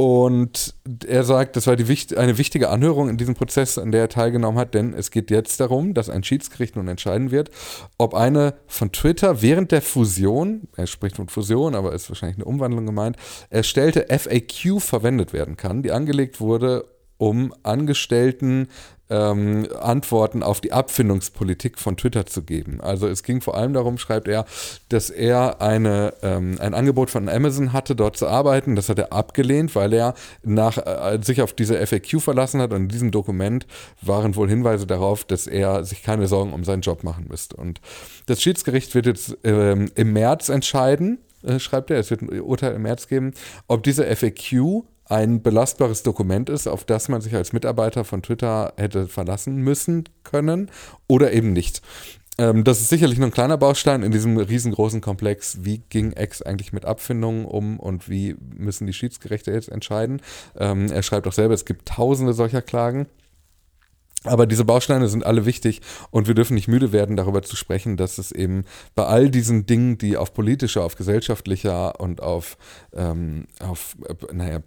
Und 0.00 0.72
er 1.06 1.24
sagt, 1.24 1.56
das 1.56 1.66
war 1.66 1.76
die, 1.76 2.16
eine 2.16 2.38
wichtige 2.38 2.70
Anhörung 2.70 3.10
in 3.10 3.18
diesem 3.18 3.34
Prozess, 3.34 3.76
an 3.76 3.92
der 3.92 4.00
er 4.00 4.08
teilgenommen 4.08 4.58
hat, 4.58 4.72
denn 4.72 4.94
es 4.94 5.10
geht 5.10 5.30
jetzt 5.30 5.60
darum, 5.60 5.92
dass 5.92 6.08
ein 6.08 6.24
Schiedsgericht 6.24 6.74
nun 6.74 6.88
entscheiden 6.88 7.30
wird, 7.30 7.50
ob 7.98 8.14
eine 8.14 8.54
von 8.66 8.92
Twitter 8.92 9.42
während 9.42 9.72
der 9.72 9.82
Fusion, 9.82 10.68
er 10.74 10.86
spricht 10.86 11.16
von 11.16 11.28
Fusion, 11.28 11.74
aber 11.74 11.92
ist 11.92 12.08
wahrscheinlich 12.08 12.38
eine 12.38 12.46
Umwandlung 12.46 12.86
gemeint, 12.86 13.18
erstellte 13.50 14.06
FAQ 14.08 14.80
verwendet 14.80 15.34
werden 15.34 15.58
kann, 15.58 15.82
die 15.82 15.92
angelegt 15.92 16.40
wurde, 16.40 16.86
um 17.20 17.52
Angestellten 17.62 18.68
ähm, 19.10 19.68
Antworten 19.78 20.42
auf 20.42 20.62
die 20.62 20.72
Abfindungspolitik 20.72 21.78
von 21.78 21.98
Twitter 21.98 22.24
zu 22.24 22.42
geben. 22.42 22.80
Also 22.80 23.08
es 23.08 23.22
ging 23.22 23.42
vor 23.42 23.56
allem 23.56 23.74
darum, 23.74 23.98
schreibt 23.98 24.26
er, 24.26 24.46
dass 24.88 25.10
er 25.10 25.60
eine, 25.60 26.14
ähm, 26.22 26.56
ein 26.60 26.72
Angebot 26.72 27.10
von 27.10 27.28
Amazon 27.28 27.74
hatte, 27.74 27.94
dort 27.94 28.16
zu 28.16 28.26
arbeiten. 28.26 28.74
Das 28.74 28.88
hat 28.88 28.98
er 28.98 29.12
abgelehnt, 29.12 29.74
weil 29.74 29.92
er 29.92 30.14
nach, 30.42 30.78
äh, 30.78 31.18
sich 31.22 31.42
auf 31.42 31.52
diese 31.52 31.84
FAQ 31.86 32.20
verlassen 32.20 32.62
hat. 32.62 32.72
Und 32.72 32.84
in 32.84 32.88
diesem 32.88 33.10
Dokument 33.10 33.66
waren 34.00 34.34
wohl 34.34 34.48
Hinweise 34.48 34.86
darauf, 34.86 35.24
dass 35.24 35.46
er 35.46 35.84
sich 35.84 36.02
keine 36.02 36.26
Sorgen 36.26 36.54
um 36.54 36.64
seinen 36.64 36.82
Job 36.82 37.04
machen 37.04 37.26
müsste. 37.28 37.56
Und 37.56 37.82
das 38.26 38.40
Schiedsgericht 38.40 38.94
wird 38.94 39.04
jetzt 39.06 39.36
ähm, 39.44 39.90
im 39.94 40.12
März 40.14 40.48
entscheiden, 40.48 41.18
äh, 41.42 41.58
schreibt 41.58 41.90
er, 41.90 41.98
es 41.98 42.10
wird 42.10 42.22
ein 42.22 42.40
Urteil 42.40 42.74
im 42.74 42.82
März 42.82 43.08
geben, 43.08 43.32
ob 43.66 43.82
diese 43.82 44.04
FAQ 44.04 44.84
ein 45.10 45.42
belastbares 45.42 46.02
Dokument 46.02 46.48
ist, 46.48 46.66
auf 46.68 46.84
das 46.84 47.08
man 47.08 47.20
sich 47.20 47.34
als 47.34 47.52
Mitarbeiter 47.52 48.04
von 48.04 48.22
Twitter 48.22 48.72
hätte 48.76 49.08
verlassen 49.08 49.56
müssen 49.56 50.04
können 50.22 50.70
oder 51.08 51.32
eben 51.32 51.52
nicht. 51.52 51.82
Ähm, 52.38 52.64
das 52.64 52.80
ist 52.80 52.88
sicherlich 52.88 53.18
nur 53.18 53.28
ein 53.28 53.32
kleiner 53.32 53.58
Baustein 53.58 54.02
in 54.02 54.12
diesem 54.12 54.38
riesengroßen 54.38 55.00
Komplex. 55.00 55.58
Wie 55.62 55.82
ging 55.90 56.14
X 56.16 56.42
eigentlich 56.42 56.72
mit 56.72 56.84
Abfindungen 56.84 57.44
um 57.44 57.78
und 57.78 58.08
wie 58.08 58.36
müssen 58.56 58.86
die 58.86 58.92
Schiedsgerichte 58.92 59.50
jetzt 59.50 59.68
entscheiden? 59.68 60.22
Ähm, 60.56 60.90
er 60.90 61.02
schreibt 61.02 61.26
auch 61.26 61.32
selber, 61.32 61.54
es 61.54 61.64
gibt 61.64 61.88
tausende 61.88 62.32
solcher 62.32 62.62
Klagen. 62.62 63.06
Aber 64.24 64.46
diese 64.46 64.66
Bausteine 64.66 65.08
sind 65.08 65.24
alle 65.24 65.46
wichtig 65.46 65.80
und 66.10 66.28
wir 66.28 66.34
dürfen 66.34 66.54
nicht 66.54 66.68
müde 66.68 66.92
werden, 66.92 67.16
darüber 67.16 67.42
zu 67.42 67.56
sprechen, 67.56 67.96
dass 67.96 68.18
es 68.18 68.32
eben 68.32 68.64
bei 68.94 69.06
all 69.06 69.30
diesen 69.30 69.64
Dingen, 69.64 69.96
die 69.96 70.18
auf 70.18 70.34
politischer, 70.34 70.84
auf 70.84 70.94
gesellschaftlicher 70.94 71.98
und 71.98 72.22
auf, 72.22 72.58
ähm, 72.92 73.46
auf 73.60 73.96
äh, 74.06 74.34
naja, 74.34 74.60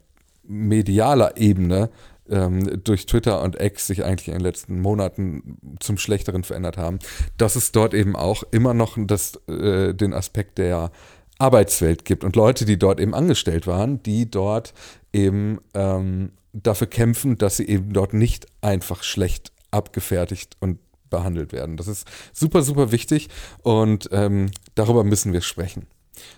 medialer 0.43 1.37
Ebene 1.37 1.89
ähm, 2.29 2.81
durch 2.83 3.05
Twitter 3.05 3.41
und 3.41 3.59
X 3.59 3.87
sich 3.87 4.03
eigentlich 4.03 4.27
in 4.27 4.35
den 4.35 4.43
letzten 4.43 4.81
Monaten 4.81 5.57
zum 5.79 5.97
Schlechteren 5.97 6.43
verändert 6.43 6.77
haben, 6.77 6.99
dass 7.37 7.55
es 7.55 7.71
dort 7.71 7.93
eben 7.93 8.15
auch 8.15 8.43
immer 8.51 8.73
noch 8.73 8.97
das, 8.97 9.35
äh, 9.47 9.93
den 9.93 10.13
Aspekt 10.13 10.57
der 10.57 10.91
Arbeitswelt 11.39 12.05
gibt 12.05 12.23
und 12.23 12.35
Leute, 12.35 12.65
die 12.65 12.77
dort 12.77 12.99
eben 12.99 13.13
angestellt 13.13 13.67
waren, 13.67 14.01
die 14.03 14.29
dort 14.29 14.73
eben 15.11 15.59
ähm, 15.73 16.31
dafür 16.53 16.87
kämpfen, 16.87 17.37
dass 17.37 17.57
sie 17.57 17.67
eben 17.67 17.91
dort 17.93 18.13
nicht 18.13 18.47
einfach 18.61 19.03
schlecht 19.03 19.51
abgefertigt 19.71 20.55
und 20.59 20.79
behandelt 21.09 21.51
werden. 21.51 21.77
Das 21.77 21.87
ist 21.87 22.07
super, 22.31 22.61
super 22.61 22.91
wichtig 22.91 23.29
und 23.61 24.09
ähm, 24.11 24.51
darüber 24.75 25.03
müssen 25.03 25.33
wir 25.33 25.41
sprechen. 25.41 25.87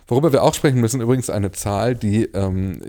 Worüber 0.06 0.32
wir 0.32 0.42
auch 0.42 0.54
sprechen 0.54 0.80
müssen, 0.80 1.00
übrigens 1.00 1.30
eine 1.30 1.52
Zahl, 1.52 1.94
die, 1.94 2.24
ähm, 2.32 2.80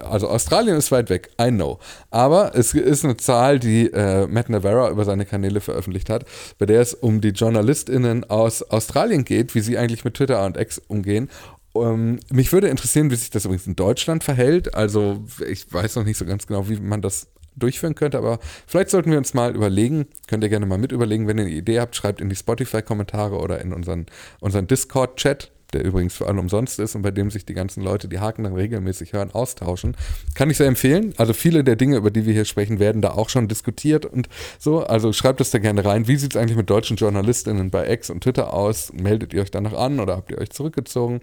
also 0.00 0.28
Australien 0.28 0.76
ist 0.76 0.90
weit 0.90 1.10
weg, 1.10 1.30
I 1.40 1.50
know. 1.50 1.78
Aber 2.10 2.54
es 2.54 2.74
ist 2.74 3.04
eine 3.04 3.16
Zahl, 3.16 3.58
die 3.58 3.86
äh, 3.92 4.26
Matt 4.26 4.48
Navarra 4.48 4.90
über 4.90 5.04
seine 5.04 5.26
Kanäle 5.26 5.60
veröffentlicht 5.60 6.10
hat, 6.10 6.24
bei 6.58 6.66
der 6.66 6.80
es 6.80 6.94
um 6.94 7.20
die 7.20 7.28
JournalistInnen 7.28 8.28
aus 8.30 8.62
Australien 8.62 9.24
geht, 9.24 9.54
wie 9.54 9.60
sie 9.60 9.78
eigentlich 9.78 10.04
mit 10.04 10.14
Twitter 10.14 10.44
und 10.44 10.56
X 10.56 10.80
umgehen. 10.88 11.28
Um, 11.72 11.84
ähm, 11.84 12.20
mich 12.30 12.52
würde 12.52 12.68
interessieren, 12.68 13.10
wie 13.10 13.16
sich 13.16 13.30
das 13.30 13.46
übrigens 13.46 13.66
in 13.66 13.74
Deutschland 13.74 14.22
verhält. 14.22 14.76
Also 14.76 15.24
ich 15.48 15.72
weiß 15.72 15.96
noch 15.96 16.04
nicht 16.04 16.16
so 16.16 16.24
ganz 16.24 16.46
genau, 16.46 16.68
wie 16.68 16.78
man 16.78 17.02
das 17.02 17.26
durchführen 17.56 17.94
könnte, 17.94 18.18
aber 18.18 18.38
vielleicht 18.66 18.90
sollten 18.90 19.10
wir 19.10 19.18
uns 19.18 19.34
mal 19.34 19.54
überlegen, 19.54 20.06
könnt 20.26 20.42
ihr 20.42 20.50
gerne 20.50 20.66
mal 20.66 20.78
mit 20.78 20.92
überlegen, 20.92 21.26
wenn 21.26 21.38
ihr 21.38 21.44
eine 21.44 21.52
Idee 21.52 21.80
habt, 21.80 21.94
schreibt 21.96 22.20
in 22.20 22.28
die 22.28 22.36
Spotify-Kommentare 22.36 23.36
oder 23.36 23.60
in 23.60 23.72
unseren, 23.72 24.06
unseren 24.40 24.66
Discord-Chat 24.66 25.50
der 25.74 25.84
übrigens 25.84 26.14
für 26.14 26.26
alle 26.26 26.40
umsonst 26.40 26.78
ist 26.78 26.94
und 26.94 27.02
bei 27.02 27.10
dem 27.10 27.30
sich 27.30 27.44
die 27.44 27.54
ganzen 27.54 27.82
Leute, 27.82 28.08
die 28.08 28.20
Haken 28.20 28.44
dann 28.44 28.54
regelmäßig 28.54 29.12
hören, 29.12 29.30
austauschen. 29.32 29.96
Kann 30.34 30.48
ich 30.48 30.56
sehr 30.56 30.68
empfehlen. 30.68 31.12
Also 31.16 31.32
viele 31.32 31.64
der 31.64 31.76
Dinge, 31.76 31.96
über 31.96 32.10
die 32.10 32.24
wir 32.24 32.32
hier 32.32 32.44
sprechen, 32.44 32.78
werden 32.78 33.02
da 33.02 33.10
auch 33.10 33.28
schon 33.28 33.48
diskutiert 33.48 34.06
und 34.06 34.28
so. 34.58 34.84
Also 34.84 35.12
schreibt 35.12 35.40
es 35.40 35.50
da 35.50 35.58
gerne 35.58 35.84
rein. 35.84 36.08
Wie 36.08 36.16
sieht 36.16 36.34
es 36.34 36.40
eigentlich 36.40 36.56
mit 36.56 36.70
deutschen 36.70 36.96
JournalistInnen 36.96 37.70
bei 37.70 37.90
X 37.90 38.10
und 38.10 38.22
Twitter 38.22 38.54
aus? 38.54 38.92
Meldet 38.92 39.34
ihr 39.34 39.42
euch 39.42 39.50
danach 39.50 39.74
an 39.74 40.00
oder 40.00 40.16
habt 40.16 40.30
ihr 40.30 40.38
euch 40.38 40.50
zurückgezogen? 40.50 41.20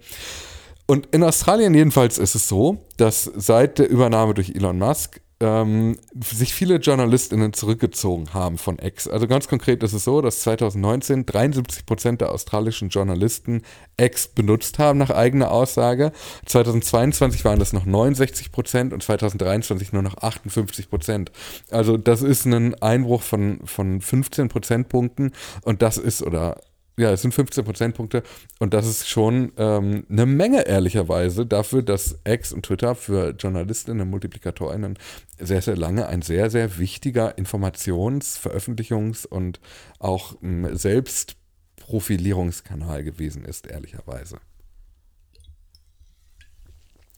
Und 0.86 1.08
in 1.12 1.22
Australien 1.22 1.74
jedenfalls 1.74 2.18
ist 2.18 2.34
es 2.34 2.48
so, 2.48 2.84
dass 2.96 3.24
seit 3.24 3.78
der 3.78 3.88
Übernahme 3.88 4.34
durch 4.34 4.50
Elon 4.54 4.78
Musk 4.78 5.20
ähm, 5.42 5.96
sich 6.24 6.54
viele 6.54 6.76
JournalistInnen 6.76 7.52
zurückgezogen 7.52 8.32
haben 8.32 8.58
von 8.58 8.78
X. 8.78 9.08
Also 9.08 9.26
ganz 9.26 9.48
konkret 9.48 9.82
ist 9.82 9.92
es 9.92 10.04
so, 10.04 10.22
dass 10.22 10.40
2019 10.42 11.26
73 11.26 11.84
Prozent 11.84 12.20
der 12.20 12.30
australischen 12.30 12.88
Journalisten 12.88 13.62
X 13.96 14.28
benutzt 14.28 14.78
haben, 14.78 14.98
nach 14.98 15.10
eigener 15.10 15.50
Aussage. 15.50 16.12
2022 16.46 17.44
waren 17.44 17.58
das 17.58 17.72
noch 17.72 17.84
69 17.84 18.52
Prozent 18.52 18.92
und 18.92 19.02
2023 19.02 19.92
nur 19.92 20.02
noch 20.02 20.16
58 20.18 20.88
Prozent. 20.88 21.32
Also 21.70 21.96
das 21.96 22.22
ist 22.22 22.46
ein 22.46 22.80
Einbruch 22.80 23.22
von, 23.22 23.60
von 23.64 24.00
15 24.00 24.48
Prozentpunkten 24.48 25.32
und 25.62 25.82
das 25.82 25.98
ist, 25.98 26.22
oder 26.22 26.56
ja, 26.96 27.12
es 27.12 27.22
sind 27.22 27.32
15 27.32 27.64
Prozentpunkte 27.64 28.22
und 28.58 28.74
das 28.74 28.86
ist 28.86 29.08
schon 29.08 29.52
ähm, 29.56 30.04
eine 30.10 30.26
Menge, 30.26 30.66
ehrlicherweise, 30.66 31.46
dafür, 31.46 31.82
dass 31.82 32.18
X 32.24 32.52
und 32.52 32.66
Twitter 32.66 32.94
für 32.94 33.30
Journalistinnen 33.30 34.02
und 34.02 34.10
Multiplikatorinnen 34.10 34.98
sehr, 35.38 35.62
sehr 35.62 35.76
lange 35.76 36.06
ein 36.06 36.20
sehr, 36.22 36.50
sehr 36.50 36.78
wichtiger 36.78 37.38
Informations-, 37.38 38.38
Veröffentlichungs- 38.38 39.26
und 39.26 39.60
auch 39.98 40.36
ähm, 40.42 40.76
Selbstprofilierungskanal 40.76 43.04
gewesen 43.04 43.44
ist, 43.44 43.66
ehrlicherweise. 43.66 44.38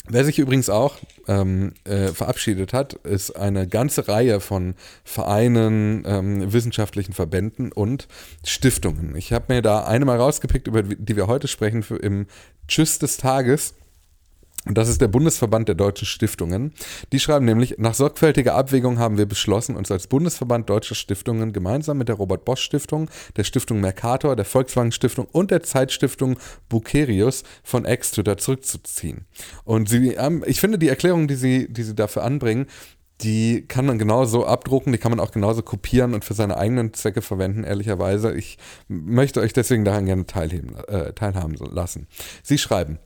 Wer 0.07 0.25
sich 0.25 0.39
übrigens 0.39 0.69
auch 0.69 0.99
ähm, 1.29 1.73
äh, 1.85 2.09
verabschiedet 2.09 2.75
hat, 2.75 2.93
ist 2.93 3.31
eine 3.31 3.67
ganze 3.67 4.07
Reihe 4.07 4.41
von 4.41 4.75
Vereinen, 5.03 6.05
ähm, 6.07 6.53
wissenschaftlichen 6.53 7.15
Verbänden 7.15 7.73
und 7.73 8.07
Stiftungen. 8.45 9.17
Ich 9.17 9.33
habe 9.33 9.55
mir 9.55 9.63
da 9.63 9.85
eine 9.85 10.05
mal 10.05 10.19
rausgepickt, 10.19 10.67
über 10.67 10.83
die 10.83 11.17
wir 11.17 11.27
heute 11.27 11.49
sprechen, 11.49 11.83
für 11.83 11.97
im 11.97 12.27
Tschüss 12.69 12.99
des 12.99 13.17
Tages. 13.17 13.75
Und 14.67 14.79
das 14.79 14.89
ist 14.89 15.01
der 15.01 15.09
Bundesverband 15.09 15.69
der 15.69 15.75
deutschen 15.75 16.07
Stiftungen. 16.07 16.73
Die 17.13 17.21
schreiben 17.21 17.45
nämlich, 17.45 17.77
nach 17.79 17.95
sorgfältiger 17.95 18.55
Abwägung 18.55 18.99
haben 18.99 19.19
wir 19.19 19.27
beschlossen, 19.27 19.77
uns 19.77 19.91
als 19.91 20.07
Bundesverband 20.07 20.71
deutscher 20.71 20.95
Stiftungen 20.95 21.53
gemeinsam 21.53 21.99
mit 21.99 22.09
der 22.09 22.17
Robert 22.17 22.45
Bosch 22.45 22.63
Stiftung, 22.63 23.11
der 23.37 23.45
Stiftung 23.45 23.81
Mercator, 23.81 24.37
der 24.37 24.45
Volkswagen 24.45 24.93
Stiftung 24.93 25.27
und 25.33 25.51
der 25.51 25.63
Zeitstiftung 25.63 26.39
Bucerius 26.69 27.45
von 27.63 27.85
Exeter 27.85 28.39
zurückzuziehen. 28.39 29.27
Und 29.65 29.89
sie, 29.89 30.15
ähm, 30.15 30.43
ich 30.47 30.61
finde 30.61 30.79
die 30.79 30.89
Erklärung, 30.89 31.29
die 31.29 31.35
sie, 31.35 31.73
die 31.73 31.83
sie 31.83 31.95
dafür 31.95 32.25
anbringen, 32.25 32.67
die 33.21 33.67
kann 33.67 33.87
man 33.87 33.99
genauso 33.99 34.45
abdrucken, 34.45 34.93
die 34.93 34.99
kann 34.99 35.11
man 35.11 35.21
auch 35.21 35.31
genauso 35.31 35.63
kopieren 35.63 36.15
und 36.15 36.25
für 36.25 36.35
seine 36.35 36.57
eigenen 36.57 36.93
Zwecke 36.95 37.23
verwenden, 37.23 37.65
ehrlicherweise. 37.65 38.35
Ich 38.35 38.59
möchte 38.89 39.41
euch 39.41 39.53
deswegen 39.53 39.85
daran 39.85 40.07
gerne 40.07 40.25
äh, 40.89 41.13
teilhaben 41.13 41.55
lassen. 41.55 42.09
Sie 42.43 42.59
schreiben, 42.59 42.99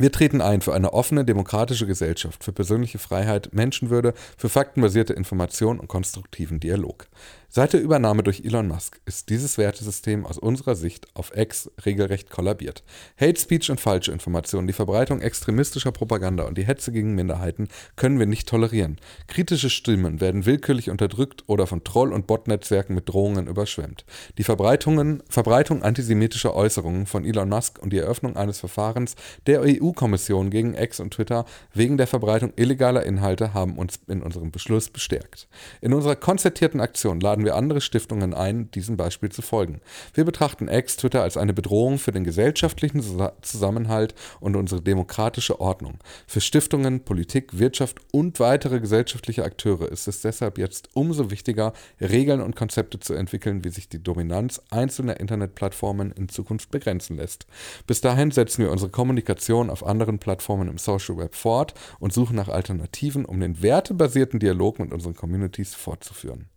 wir 0.00 0.10
treten 0.10 0.40
ein 0.40 0.62
für 0.62 0.74
eine 0.74 0.92
offene, 0.92 1.24
demokratische 1.24 1.86
Gesellschaft, 1.86 2.42
für 2.42 2.52
persönliche 2.52 2.98
Freiheit, 2.98 3.50
Menschenwürde, 3.52 4.14
für 4.36 4.48
faktenbasierte 4.48 5.12
Information 5.12 5.78
und 5.78 5.88
konstruktiven 5.88 6.58
Dialog. 6.58 7.06
Seit 7.52 7.72
der 7.72 7.82
Übernahme 7.82 8.22
durch 8.22 8.44
Elon 8.44 8.68
Musk 8.68 9.00
ist 9.06 9.28
dieses 9.28 9.58
Wertesystem 9.58 10.24
aus 10.24 10.38
unserer 10.38 10.76
Sicht 10.76 11.08
auf 11.14 11.36
X 11.36 11.68
regelrecht 11.84 12.30
kollabiert. 12.30 12.84
Hate 13.20 13.40
Speech 13.40 13.72
und 13.72 13.80
falsche 13.80 14.12
Informationen, 14.12 14.68
die 14.68 14.72
Verbreitung 14.72 15.20
extremistischer 15.20 15.90
Propaganda 15.90 16.44
und 16.44 16.56
die 16.56 16.64
Hetze 16.64 16.92
gegen 16.92 17.16
Minderheiten 17.16 17.66
können 17.96 18.20
wir 18.20 18.26
nicht 18.26 18.48
tolerieren. 18.48 19.00
Kritische 19.26 19.68
Stimmen 19.68 20.20
werden 20.20 20.46
willkürlich 20.46 20.90
unterdrückt 20.90 21.42
oder 21.48 21.66
von 21.66 21.82
Troll- 21.82 22.12
und 22.12 22.28
Botnetzwerken 22.28 22.94
mit 22.94 23.08
Drohungen 23.08 23.48
überschwemmt. 23.48 24.04
Die 24.38 24.44
Verbreitungen, 24.44 25.20
Verbreitung 25.28 25.82
antisemitischer 25.82 26.54
Äußerungen 26.54 27.06
von 27.06 27.24
Elon 27.24 27.48
Musk 27.48 27.80
und 27.82 27.92
die 27.92 27.98
Eröffnung 27.98 28.36
eines 28.36 28.60
Verfahrens 28.60 29.16
der 29.48 29.62
EU-Kommission 29.62 30.50
gegen 30.50 30.74
X 30.74 31.00
und 31.00 31.14
Twitter 31.14 31.46
wegen 31.74 31.96
der 31.96 32.06
Verbreitung 32.06 32.52
illegaler 32.54 33.04
Inhalte 33.04 33.54
haben 33.54 33.76
uns 33.76 33.98
in 34.06 34.22
unserem 34.22 34.52
Beschluss 34.52 34.88
bestärkt. 34.88 35.48
In 35.80 35.92
unserer 35.92 36.14
konzertierten 36.14 36.80
Aktion 36.80 37.18
laden 37.18 37.39
laden 37.40 37.46
wir 37.46 37.56
andere 37.56 37.80
Stiftungen 37.80 38.34
ein, 38.34 38.70
diesem 38.72 38.96
Beispiel 38.96 39.30
zu 39.30 39.40
folgen. 39.40 39.80
Wir 40.12 40.24
betrachten 40.24 40.68
X, 40.68 40.96
Twitter 40.96 41.22
als 41.22 41.36
eine 41.36 41.54
Bedrohung 41.54 41.98
für 41.98 42.12
den 42.12 42.24
gesellschaftlichen 42.24 43.02
Zusammenhalt 43.40 44.14
und 44.40 44.56
unsere 44.56 44.82
demokratische 44.82 45.58
Ordnung. 45.58 45.98
Für 46.26 46.40
Stiftungen, 46.40 47.00
Politik, 47.00 47.58
Wirtschaft 47.58 47.98
und 48.12 48.40
weitere 48.40 48.80
gesellschaftliche 48.80 49.44
Akteure 49.44 49.90
ist 49.90 50.06
es 50.06 50.20
deshalb 50.20 50.58
jetzt 50.58 50.90
umso 50.92 51.30
wichtiger, 51.30 51.72
Regeln 52.00 52.42
und 52.42 52.56
Konzepte 52.56 53.00
zu 53.00 53.14
entwickeln, 53.14 53.64
wie 53.64 53.70
sich 53.70 53.88
die 53.88 54.02
Dominanz 54.02 54.60
einzelner 54.70 55.18
Internetplattformen 55.18 56.12
in 56.12 56.28
Zukunft 56.28 56.70
begrenzen 56.70 57.16
lässt. 57.16 57.46
Bis 57.86 58.02
dahin 58.02 58.32
setzen 58.32 58.64
wir 58.64 58.70
unsere 58.70 58.90
Kommunikation 58.90 59.70
auf 59.70 59.86
anderen 59.86 60.18
Plattformen 60.18 60.68
im 60.68 60.78
Social 60.78 61.16
Web 61.16 61.34
fort 61.34 61.72
und 62.00 62.12
suchen 62.12 62.36
nach 62.36 62.48
Alternativen, 62.48 63.24
um 63.24 63.40
den 63.40 63.62
wertebasierten 63.62 64.40
Dialog 64.40 64.78
mit 64.78 64.92
unseren 64.92 65.14
Communities 65.14 65.74
fortzuführen. 65.74 66.49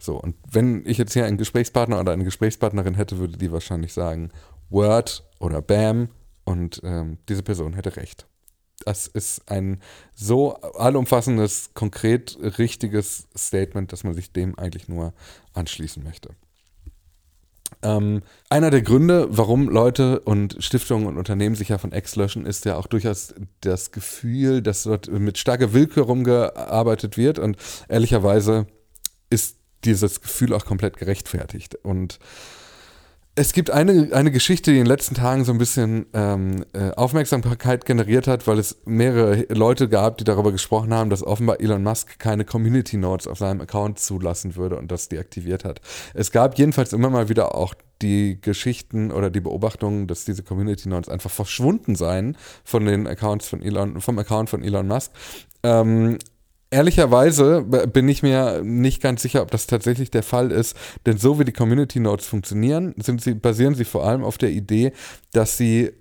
So, 0.00 0.20
und 0.20 0.36
wenn 0.50 0.84
ich 0.86 0.98
jetzt 0.98 1.12
hier 1.12 1.24
einen 1.24 1.38
Gesprächspartner 1.38 2.00
oder 2.00 2.12
eine 2.12 2.24
Gesprächspartnerin 2.24 2.94
hätte, 2.94 3.18
würde 3.18 3.38
die 3.38 3.52
wahrscheinlich 3.52 3.92
sagen 3.92 4.30
Word 4.70 5.24
oder 5.38 5.62
Bam 5.62 6.08
und 6.44 6.80
ähm, 6.84 7.18
diese 7.28 7.42
Person 7.42 7.74
hätte 7.74 7.96
recht. 7.96 8.26
Das 8.84 9.06
ist 9.06 9.50
ein 9.50 9.80
so 10.14 10.56
allumfassendes, 10.56 11.70
konkret 11.74 12.36
richtiges 12.58 13.28
Statement, 13.36 13.92
dass 13.92 14.04
man 14.04 14.14
sich 14.14 14.32
dem 14.32 14.58
eigentlich 14.58 14.88
nur 14.88 15.14
anschließen 15.54 16.02
möchte. 16.02 16.30
Ähm, 17.82 18.22
einer 18.50 18.70
der 18.70 18.82
Gründe, 18.82 19.26
warum 19.30 19.68
Leute 19.68 20.20
und 20.20 20.56
Stiftungen 20.58 21.06
und 21.06 21.18
Unternehmen 21.18 21.54
sich 21.54 21.68
ja 21.68 21.78
von 21.78 21.92
X 21.92 22.16
löschen, 22.16 22.46
ist 22.46 22.64
ja 22.64 22.76
auch 22.76 22.86
durchaus 22.86 23.34
das 23.60 23.90
Gefühl, 23.90 24.62
dass 24.62 24.84
dort 24.84 25.08
mit 25.10 25.38
starker 25.38 25.72
Willkür 25.72 26.04
rumgearbeitet 26.04 27.16
wird 27.16 27.38
und 27.38 27.56
ehrlicherweise 27.88 28.66
ist 29.30 29.58
dieses 29.84 30.20
Gefühl 30.20 30.52
auch 30.52 30.64
komplett 30.64 30.96
gerechtfertigt. 30.96 31.76
Und 31.82 32.18
es 33.36 33.52
gibt 33.52 33.70
eine, 33.70 34.10
eine 34.12 34.30
Geschichte, 34.30 34.70
die 34.70 34.78
in 34.78 34.84
den 34.84 34.88
letzten 34.88 35.16
Tagen 35.16 35.44
so 35.44 35.50
ein 35.50 35.58
bisschen 35.58 36.06
ähm, 36.14 36.64
äh, 36.72 36.92
Aufmerksamkeit 36.92 37.84
generiert 37.84 38.28
hat, 38.28 38.46
weil 38.46 38.60
es 38.60 38.80
mehrere 38.84 39.46
Leute 39.52 39.88
gab, 39.88 40.18
die 40.18 40.24
darüber 40.24 40.52
gesprochen 40.52 40.94
haben, 40.94 41.10
dass 41.10 41.24
offenbar 41.24 41.60
Elon 41.60 41.82
Musk 41.82 42.20
keine 42.20 42.44
Community 42.44 42.96
Notes 42.96 43.26
auf 43.26 43.38
seinem 43.38 43.60
Account 43.60 43.98
zulassen 43.98 44.54
würde 44.54 44.76
und 44.78 44.92
das 44.92 45.08
deaktiviert 45.08 45.64
hat. 45.64 45.80
Es 46.14 46.30
gab 46.30 46.56
jedenfalls 46.58 46.92
immer 46.92 47.10
mal 47.10 47.28
wieder 47.28 47.56
auch 47.56 47.74
die 48.02 48.38
Geschichten 48.40 49.10
oder 49.10 49.30
die 49.30 49.40
Beobachtungen, 49.40 50.06
dass 50.06 50.24
diese 50.24 50.44
Community 50.44 50.88
Notes 50.88 51.08
einfach 51.08 51.30
verschwunden 51.30 51.96
seien 51.96 52.36
von 52.62 52.84
den 52.84 53.08
Accounts 53.08 53.48
von 53.48 53.62
Elon, 53.62 54.00
vom 54.00 54.16
Account 54.20 54.48
von 54.48 54.62
Elon 54.62 54.86
Musk. 54.86 55.10
Ähm, 55.64 56.18
Ehrlicherweise 56.70 57.62
bin 57.62 58.08
ich 58.08 58.22
mir 58.22 58.62
nicht 58.64 59.00
ganz 59.00 59.22
sicher, 59.22 59.42
ob 59.42 59.50
das 59.50 59.66
tatsächlich 59.66 60.10
der 60.10 60.24
Fall 60.24 60.50
ist, 60.50 60.76
denn 61.06 61.18
so 61.18 61.38
wie 61.38 61.44
die 61.44 61.52
Community 61.52 62.00
Notes 62.00 62.26
funktionieren, 62.26 62.94
sie, 62.96 63.34
basieren 63.34 63.74
sie 63.74 63.84
vor 63.84 64.04
allem 64.04 64.24
auf 64.24 64.38
der 64.38 64.50
Idee, 64.50 64.92
dass 65.32 65.56
sie 65.56 65.92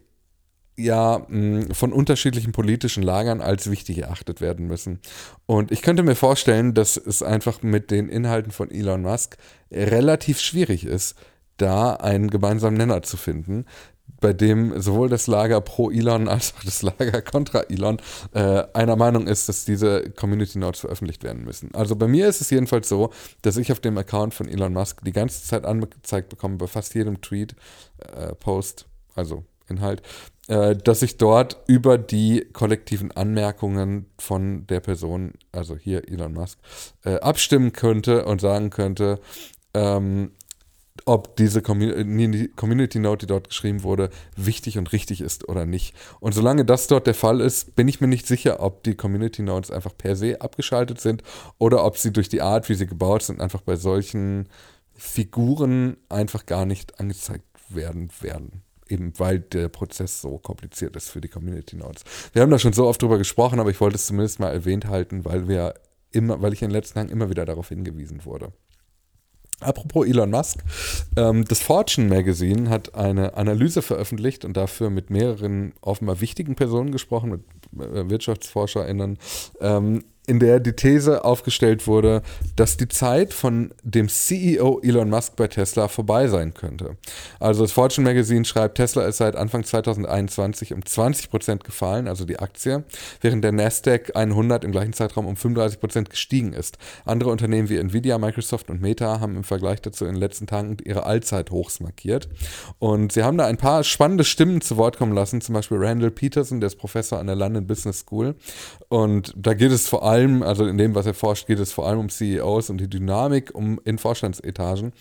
ja 0.75 1.27
von 1.71 1.93
unterschiedlichen 1.93 2.51
politischen 2.51 3.03
Lagern 3.03 3.41
als 3.41 3.69
wichtig 3.69 3.99
erachtet 3.99 4.41
werden 4.41 4.65
müssen. 4.65 4.99
Und 5.45 5.71
ich 5.71 5.83
könnte 5.83 6.03
mir 6.03 6.15
vorstellen, 6.15 6.73
dass 6.73 6.97
es 6.97 7.21
einfach 7.21 7.61
mit 7.61 7.91
den 7.91 8.09
Inhalten 8.09 8.51
von 8.51 8.71
Elon 8.71 9.03
Musk 9.03 9.37
relativ 9.71 10.39
schwierig 10.39 10.85
ist, 10.85 11.15
da 11.57 11.93
einen 11.93 12.31
gemeinsamen 12.31 12.77
Nenner 12.77 13.03
zu 13.03 13.17
finden 13.17 13.65
bei 14.23 14.31
dem 14.31 14.79
sowohl 14.81 15.09
das 15.09 15.27
Lager 15.27 15.59
pro 15.59 15.91
Elon 15.91 16.29
als 16.29 16.53
auch 16.57 16.63
das 16.63 16.81
Lager 16.81 17.21
kontra 17.21 17.61
Elon 17.63 17.97
äh, 18.33 18.63
einer 18.73 18.95
Meinung 18.95 19.27
ist, 19.27 19.49
dass 19.49 19.65
diese 19.65 20.09
Community 20.11 20.59
Notes 20.59 20.79
veröffentlicht 20.79 21.23
werden 21.23 21.43
müssen. 21.43 21.73
Also 21.73 21.97
bei 21.97 22.07
mir 22.07 22.27
ist 22.27 22.39
es 22.39 22.49
jedenfalls 22.49 22.87
so, 22.87 23.11
dass 23.41 23.57
ich 23.57 23.71
auf 23.71 23.81
dem 23.81 23.97
Account 23.97 24.33
von 24.33 24.47
Elon 24.47 24.73
Musk 24.73 25.03
die 25.03 25.11
ganze 25.11 25.43
Zeit 25.43 25.65
angezeigt 25.65 26.29
bekomme, 26.29 26.55
bei 26.55 26.67
fast 26.67 26.95
jedem 26.95 27.19
Tweet, 27.21 27.55
äh, 27.99 28.33
Post, 28.35 28.87
also 29.13 29.43
Inhalt, 29.67 30.01
äh, 30.47 30.75
dass 30.75 31.01
ich 31.01 31.17
dort 31.17 31.61
über 31.67 31.97
die 31.97 32.47
kollektiven 32.53 33.11
Anmerkungen 33.11 34.05
von 34.17 34.65
der 34.67 34.79
Person, 34.79 35.33
also 35.51 35.75
hier 35.75 36.07
Elon 36.07 36.33
Musk, 36.33 36.59
äh, 37.03 37.15
abstimmen 37.19 37.73
könnte 37.73 38.25
und 38.25 38.39
sagen 38.39 38.69
könnte, 38.69 39.19
ähm, 39.73 40.31
ob 41.05 41.35
diese 41.35 41.61
Community 41.61 42.99
Note, 42.99 43.25
die 43.25 43.29
dort 43.29 43.49
geschrieben 43.49 43.83
wurde, 43.83 44.09
wichtig 44.37 44.77
und 44.77 44.93
richtig 44.93 45.21
ist 45.21 45.49
oder 45.49 45.65
nicht. 45.65 45.95
Und 46.19 46.33
solange 46.33 46.65
das 46.65 46.87
dort 46.87 47.07
der 47.07 47.15
Fall 47.15 47.41
ist, 47.41 47.75
bin 47.75 47.87
ich 47.87 47.99
mir 47.99 48.07
nicht 48.07 48.27
sicher, 48.27 48.61
ob 48.61 48.83
die 48.83 48.95
Community 48.95 49.41
Notes 49.41 49.71
einfach 49.71 49.97
per 49.97 50.15
se 50.15 50.39
abgeschaltet 50.39 51.01
sind 51.01 51.23
oder 51.57 51.83
ob 51.83 51.97
sie 51.97 52.13
durch 52.13 52.29
die 52.29 52.41
Art, 52.41 52.69
wie 52.69 52.75
sie 52.75 52.87
gebaut 52.87 53.23
sind, 53.23 53.41
einfach 53.41 53.61
bei 53.61 53.75
solchen 53.75 54.47
Figuren 54.93 55.97
einfach 56.09 56.45
gar 56.45 56.65
nicht 56.65 56.99
angezeigt 56.99 57.43
werden 57.69 58.09
werden. 58.21 58.61
Eben 58.87 59.13
weil 59.17 59.39
der 59.39 59.69
Prozess 59.69 60.21
so 60.21 60.37
kompliziert 60.37 60.95
ist 60.95 61.09
für 61.09 61.21
die 61.21 61.29
Community 61.29 61.75
Notes. 61.75 62.03
Wir 62.33 62.43
haben 62.43 62.51
da 62.51 62.59
schon 62.59 62.73
so 62.73 62.85
oft 62.85 63.01
drüber 63.01 63.17
gesprochen, 63.17 63.59
aber 63.59 63.71
ich 63.71 63.81
wollte 63.81 63.95
es 63.95 64.05
zumindest 64.05 64.39
mal 64.39 64.51
erwähnt 64.51 64.85
halten, 64.85 65.25
weil 65.25 65.47
wir 65.47 65.73
immer, 66.11 66.41
weil 66.41 66.53
ich 66.53 66.61
in 66.61 66.69
den 66.69 66.75
letzten 66.75 66.95
Tagen 66.95 67.09
immer 67.09 67.29
wieder 67.29 67.45
darauf 67.45 67.69
hingewiesen 67.69 68.25
wurde. 68.25 68.53
Apropos 69.63 70.05
Elon 70.05 70.29
Musk, 70.29 70.63
ähm, 71.17 71.45
das 71.45 71.61
Fortune 71.61 72.07
Magazine 72.07 72.69
hat 72.69 72.95
eine 72.95 73.35
Analyse 73.35 73.81
veröffentlicht 73.81 74.45
und 74.45 74.57
dafür 74.57 74.89
mit 74.89 75.09
mehreren 75.09 75.73
offenbar 75.81 76.21
wichtigen 76.21 76.55
Personen 76.55 76.91
gesprochen, 76.91 77.29
mit 77.31 77.41
äh, 77.85 78.09
WirtschaftsforscherInnen, 78.09 79.17
ähm, 79.61 80.03
in 80.25 80.39
der 80.39 80.59
die 80.59 80.73
These 80.73 81.25
aufgestellt 81.25 81.85
wurde, 81.85 82.21
dass 82.55 82.77
die 82.77 82.87
Zeit 82.87 83.33
von 83.33 83.73
dem 83.83 84.07
CEO 84.07 84.79
Elon 84.81 85.09
Musk 85.09 85.35
bei 85.35 85.47
Tesla 85.47 85.89
vorbei 85.89 86.27
sein 86.27 86.53
könnte. 86.53 86.97
Also 87.39 87.63
das 87.63 87.73
Fortune 87.73 88.07
Magazine 88.07 88.45
schreibt, 88.45 88.75
Tesla 88.75 89.05
ist 89.05 89.17
seit 89.17 89.35
Anfang 89.35 89.65
2021 89.65 90.73
um 90.73 90.85
20 90.85 91.29
Prozent 91.29 91.63
gefallen, 91.65 92.07
also 92.07 92.23
die 92.23 92.39
Aktie, 92.39 92.83
während 93.19 93.43
der 93.43 93.51
Nasdaq 93.51 94.15
100 94.15 94.63
im 94.63 94.71
gleichen 94.71 94.93
Zeitraum 94.93 95.27
um 95.27 95.35
35 95.35 95.79
Prozent 95.79 96.09
gestiegen 96.09 96.53
ist. 96.53 96.77
Andere 97.05 97.29
Unternehmen 97.29 97.67
wie 97.67 97.77
Nvidia, 97.77 98.17
Microsoft 98.17 98.69
und 98.69 98.81
Meta 98.81 99.19
haben 99.19 99.35
im 99.35 99.43
Vergleich 99.43 99.81
dazu 99.81 100.05
in 100.05 100.13
den 100.13 100.19
letzten 100.19 100.47
Tagen 100.47 100.77
ihre 100.85 101.05
Allzeithochs 101.05 101.81
markiert. 101.81 102.29
Und 102.79 103.11
sie 103.11 103.23
haben 103.23 103.37
da 103.37 103.45
ein 103.45 103.57
paar 103.57 103.83
spannende 103.83 104.23
Stimmen 104.23 104.61
zu 104.61 104.77
Wort 104.77 104.97
kommen 104.97 105.13
lassen, 105.13 105.41
zum 105.41 105.53
Beispiel 105.53 105.77
Randall 105.79 106.11
Peterson, 106.11 106.61
der 106.61 106.67
ist 106.67 106.77
Professor 106.77 107.19
an 107.19 107.27
der 107.27 107.35
London 107.35 107.67
Business 107.67 107.99
School. 107.99 108.35
Und 108.87 109.33
da 109.35 109.53
geht 109.53 109.71
es 109.71 109.89
vor 109.89 110.03
allem 110.03 110.12
allem, 110.13 110.43
also 110.43 110.65
in 110.65 110.77
dem, 110.77 110.95
was 110.95 111.05
er 111.05 111.13
forscht, 111.13 111.47
geht 111.47 111.59
es 111.59 111.71
vor 111.71 111.87
allem 111.87 111.99
um 111.99 112.09
CEOs 112.09 112.69
und 112.69 112.77
die 112.77 112.89
Dynamik 112.89 113.53
um, 113.53 113.79
in 113.83 113.97
Vorstandsetagen. 113.97 114.93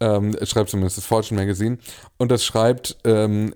Ähm, 0.00 0.36
schreibt 0.44 0.70
zumindest 0.70 0.96
das 0.96 1.06
Fortune 1.06 1.40
Magazine. 1.40 1.78
Und 2.18 2.30
das 2.30 2.44
schreibt 2.44 2.96
ähm, 3.04 3.54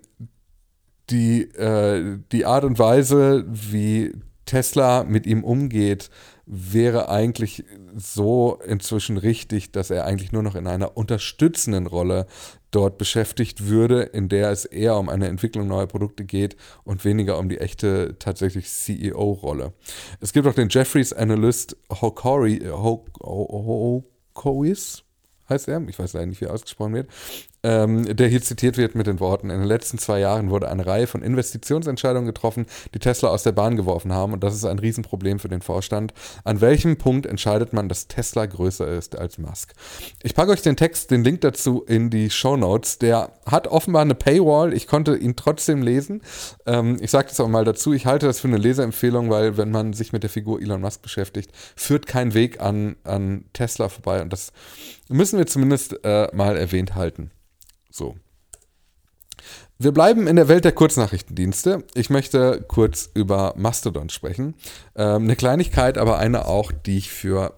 die, 1.10 1.42
äh, 1.42 2.18
die 2.32 2.44
Art 2.46 2.64
und 2.64 2.78
Weise, 2.78 3.44
wie 3.48 4.12
Tesla 4.44 5.04
mit 5.04 5.26
ihm 5.26 5.42
umgeht, 5.42 6.10
wäre 6.46 7.08
eigentlich 7.08 7.64
so 7.96 8.58
inzwischen 8.66 9.16
richtig, 9.16 9.72
dass 9.72 9.90
er 9.90 10.04
eigentlich 10.04 10.32
nur 10.32 10.42
noch 10.42 10.54
in 10.54 10.66
einer 10.66 10.96
unterstützenden 10.96 11.86
Rolle 11.86 12.26
dort 12.74 12.98
beschäftigt 12.98 13.68
würde, 13.68 14.02
in 14.02 14.28
der 14.28 14.50
es 14.50 14.64
eher 14.64 14.96
um 14.96 15.08
eine 15.08 15.28
Entwicklung 15.28 15.68
neuer 15.68 15.86
Produkte 15.86 16.24
geht 16.24 16.56
und 16.82 17.04
weniger 17.04 17.38
um 17.38 17.48
die 17.48 17.58
echte 17.58 18.16
tatsächlich 18.18 18.68
CEO-Rolle. 18.68 19.72
Es 20.20 20.32
gibt 20.32 20.46
auch 20.46 20.54
den 20.54 20.68
Jeffries 20.68 21.12
Analyst 21.12 21.76
Hokori, 21.90 22.60
Hokowis, 23.22 25.04
heißt 25.48 25.68
er, 25.68 25.86
ich 25.88 25.98
weiß 25.98 26.14
leider 26.14 26.26
nicht, 26.26 26.40
wie 26.40 26.46
er 26.46 26.54
ausgesprochen 26.54 26.94
wird, 26.94 27.08
ähm, 27.64 28.04
der 28.16 28.28
hier 28.28 28.42
zitiert 28.42 28.76
wird 28.76 28.94
mit 28.94 29.06
den 29.06 29.18
Worten, 29.18 29.50
in 29.50 29.58
den 29.58 29.66
letzten 29.66 29.98
zwei 29.98 30.20
Jahren 30.20 30.50
wurde 30.50 30.68
eine 30.68 30.86
Reihe 30.86 31.06
von 31.06 31.22
Investitionsentscheidungen 31.22 32.26
getroffen, 32.26 32.66
die 32.92 32.98
Tesla 32.98 33.30
aus 33.30 33.42
der 33.42 33.52
Bahn 33.52 33.76
geworfen 33.76 34.12
haben 34.12 34.34
und 34.34 34.44
das 34.44 34.54
ist 34.54 34.64
ein 34.64 34.78
Riesenproblem 34.78 35.38
für 35.38 35.48
den 35.48 35.62
Vorstand. 35.62 36.12
An 36.44 36.60
welchem 36.60 36.98
Punkt 36.98 37.26
entscheidet 37.26 37.72
man, 37.72 37.88
dass 37.88 38.06
Tesla 38.06 38.44
größer 38.46 38.86
ist 38.86 39.18
als 39.18 39.38
Musk? 39.38 39.72
Ich 40.22 40.34
packe 40.34 40.52
euch 40.52 40.62
den 40.62 40.76
Text, 40.76 41.10
den 41.10 41.24
Link 41.24 41.40
dazu 41.40 41.82
in 41.82 42.10
die 42.10 42.28
Show 42.30 42.56
Notes. 42.56 42.98
Der 42.98 43.32
hat 43.46 43.66
offenbar 43.66 44.02
eine 44.02 44.14
Paywall, 44.14 44.74
ich 44.74 44.86
konnte 44.86 45.16
ihn 45.16 45.34
trotzdem 45.34 45.82
lesen. 45.82 46.22
Ähm, 46.66 46.98
ich 47.00 47.10
sage 47.10 47.28
das 47.28 47.40
auch 47.40 47.48
mal 47.48 47.64
dazu, 47.64 47.94
ich 47.94 48.04
halte 48.04 48.26
das 48.26 48.40
für 48.40 48.48
eine 48.48 48.58
Leserempfehlung, 48.58 49.30
weil 49.30 49.56
wenn 49.56 49.70
man 49.70 49.94
sich 49.94 50.12
mit 50.12 50.22
der 50.22 50.30
Figur 50.30 50.60
Elon 50.60 50.82
Musk 50.82 51.00
beschäftigt, 51.00 51.50
führt 51.76 52.06
kein 52.06 52.34
Weg 52.34 52.60
an, 52.60 52.96
an 53.04 53.46
Tesla 53.54 53.88
vorbei 53.88 54.20
und 54.20 54.32
das 54.32 54.52
müssen 55.08 55.38
wir 55.38 55.46
zumindest 55.46 56.04
äh, 56.04 56.28
mal 56.34 56.56
erwähnt 56.56 56.94
halten. 56.94 57.30
So. 57.94 58.16
Wir 59.78 59.92
bleiben 59.92 60.26
in 60.26 60.34
der 60.34 60.48
Welt 60.48 60.64
der 60.64 60.72
Kurznachrichtendienste. 60.72 61.84
Ich 61.94 62.10
möchte 62.10 62.64
kurz 62.66 63.08
über 63.14 63.54
Mastodon 63.56 64.08
sprechen. 64.08 64.54
Ähm, 64.96 65.22
eine 65.22 65.36
Kleinigkeit, 65.36 65.96
aber 65.96 66.18
eine 66.18 66.46
auch, 66.46 66.72
die 66.72 66.98
ich 66.98 67.12
für 67.12 67.54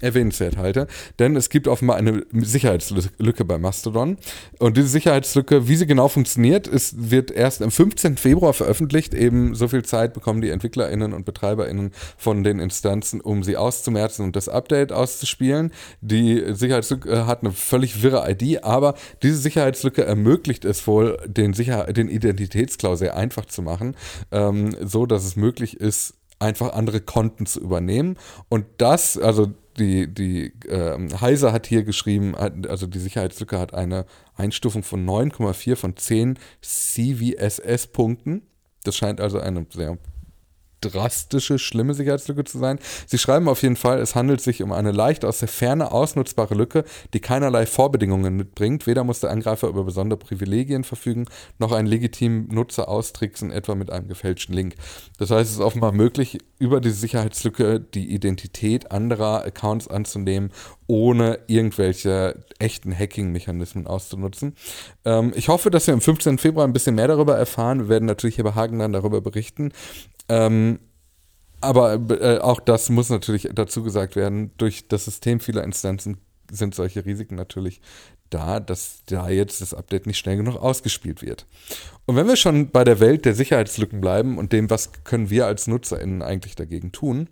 erwähnenswert 0.00 0.56
halte. 0.56 0.86
Denn 1.18 1.36
es 1.36 1.50
gibt 1.50 1.68
offenbar 1.68 1.96
eine 1.96 2.24
Sicherheitslücke 2.32 3.44
bei 3.44 3.58
Mastodon. 3.58 4.16
Und 4.58 4.76
diese 4.76 4.88
Sicherheitslücke, 4.88 5.68
wie 5.68 5.76
sie 5.76 5.86
genau 5.86 6.08
funktioniert, 6.08 6.66
ist, 6.66 7.10
wird 7.10 7.30
erst 7.30 7.62
am 7.62 7.70
15. 7.70 8.16
Februar 8.16 8.52
veröffentlicht. 8.52 9.14
Eben 9.14 9.54
so 9.54 9.68
viel 9.68 9.84
Zeit 9.84 10.14
bekommen 10.14 10.40
die 10.40 10.50
EntwicklerInnen 10.50 11.12
und 11.12 11.24
BetreiberInnen 11.24 11.92
von 12.16 12.42
den 12.44 12.58
Instanzen, 12.58 13.20
um 13.20 13.42
sie 13.42 13.56
auszumerzen 13.56 14.24
und 14.24 14.36
das 14.36 14.48
Update 14.48 14.92
auszuspielen. 14.92 15.72
Die 16.00 16.42
Sicherheitslücke 16.54 17.26
hat 17.26 17.42
eine 17.42 17.52
völlig 17.52 18.02
wirre 18.02 18.30
ID, 18.30 18.64
aber 18.64 18.94
diese 19.22 19.36
Sicherheitslücke 19.36 20.04
ermöglicht 20.04 20.64
es 20.64 20.86
wohl, 20.86 21.18
den, 21.26 21.52
Sicher 21.52 21.92
den 21.92 22.08
Identitätsklau 22.08 22.96
sehr 22.96 23.16
einfach 23.16 23.44
zu 23.44 23.62
machen, 23.62 23.96
ähm, 24.30 24.74
so 24.80 25.06
dass 25.06 25.24
es 25.24 25.36
möglich 25.36 25.78
ist, 25.78 26.14
einfach 26.42 26.72
andere 26.72 27.00
Konten 27.00 27.46
zu 27.46 27.60
übernehmen. 27.60 28.18
Und 28.48 28.66
das, 28.78 29.16
also 29.16 29.52
die, 29.78 30.12
die 30.12 30.52
äh, 30.68 30.98
Heise 31.20 31.52
hat 31.52 31.66
hier 31.66 31.84
geschrieben, 31.84 32.34
also 32.34 32.86
die 32.86 32.98
Sicherheitslücke 32.98 33.58
hat 33.58 33.72
eine 33.72 34.04
Einstufung 34.36 34.82
von 34.82 35.06
9,4 35.06 35.76
von 35.76 35.96
10 35.96 36.38
CVSS-Punkten. 36.60 38.42
Das 38.84 38.96
scheint 38.96 39.20
also 39.20 39.38
eine 39.38 39.66
sehr 39.70 39.96
drastische, 40.82 41.58
schlimme 41.58 41.94
Sicherheitslücke 41.94 42.44
zu 42.44 42.58
sein. 42.58 42.78
Sie 43.06 43.18
schreiben 43.18 43.48
auf 43.48 43.62
jeden 43.62 43.76
Fall, 43.76 44.00
es 44.00 44.14
handelt 44.14 44.40
sich 44.40 44.62
um 44.62 44.72
eine 44.72 44.92
leicht 44.92 45.24
aus 45.24 45.38
der 45.38 45.48
Ferne 45.48 45.92
ausnutzbare 45.92 46.54
Lücke, 46.54 46.84
die 47.14 47.20
keinerlei 47.20 47.66
Vorbedingungen 47.66 48.36
mitbringt. 48.36 48.86
Weder 48.86 49.04
muss 49.04 49.20
der 49.20 49.30
Angreifer 49.30 49.68
über 49.68 49.84
besondere 49.84 50.18
Privilegien 50.18 50.84
verfügen, 50.84 51.26
noch 51.58 51.72
einen 51.72 51.88
legitimen 51.88 52.48
Nutzer 52.48 52.88
austricksen, 52.88 53.50
etwa 53.50 53.74
mit 53.74 53.90
einem 53.90 54.08
gefälschten 54.08 54.54
Link. 54.54 54.74
Das 55.18 55.30
heißt, 55.30 55.50
es 55.50 55.56
ist 55.56 55.62
offenbar 55.62 55.92
möglich, 55.92 56.38
über 56.58 56.80
diese 56.80 56.96
Sicherheitslücke 56.96 57.80
die 57.80 58.12
Identität 58.12 58.92
anderer 58.92 59.44
Accounts 59.44 59.88
anzunehmen, 59.88 60.50
ohne 60.86 61.40
irgendwelche 61.46 62.44
echten 62.58 62.96
Hacking-Mechanismen 62.96 63.86
auszunutzen. 63.86 64.54
Ähm, 65.04 65.32
ich 65.34 65.48
hoffe, 65.48 65.70
dass 65.70 65.86
wir 65.86 65.94
am 65.94 66.00
15. 66.00 66.38
Februar 66.38 66.66
ein 66.66 66.72
bisschen 66.72 66.94
mehr 66.94 67.08
darüber 67.08 67.36
erfahren. 67.36 67.80
Wir 67.80 67.88
werden 67.88 68.06
natürlich 68.06 68.36
hier 68.36 68.44
bei 68.44 68.54
Hagen 68.54 68.78
dann 68.78 68.92
darüber 68.92 69.20
berichten. 69.20 69.72
Ähm, 70.32 70.78
aber 71.60 72.00
äh, 72.10 72.38
auch 72.38 72.60
das 72.60 72.88
muss 72.88 73.10
natürlich 73.10 73.50
dazu 73.54 73.82
gesagt 73.82 74.16
werden, 74.16 74.50
durch 74.56 74.88
das 74.88 75.04
System 75.04 75.40
vieler 75.40 75.62
Instanzen 75.62 76.16
sind 76.50 76.74
solche 76.74 77.04
Risiken 77.04 77.34
natürlich 77.34 77.82
da, 78.30 78.58
dass 78.58 79.02
da 79.06 79.28
jetzt 79.28 79.60
das 79.60 79.74
Update 79.74 80.06
nicht 80.06 80.18
schnell 80.18 80.38
genug 80.38 80.56
ausgespielt 80.56 81.20
wird. 81.20 81.46
Und 82.06 82.16
wenn 82.16 82.26
wir 82.26 82.36
schon 82.36 82.70
bei 82.70 82.82
der 82.82 82.98
Welt 82.98 83.26
der 83.26 83.34
Sicherheitslücken 83.34 84.00
bleiben 84.00 84.38
und 84.38 84.52
dem, 84.52 84.70
was 84.70 85.04
können 85.04 85.28
wir 85.28 85.46
als 85.46 85.66
NutzerInnen 85.66 86.22
eigentlich 86.22 86.56
dagegen 86.56 86.92
tun, 86.92 87.28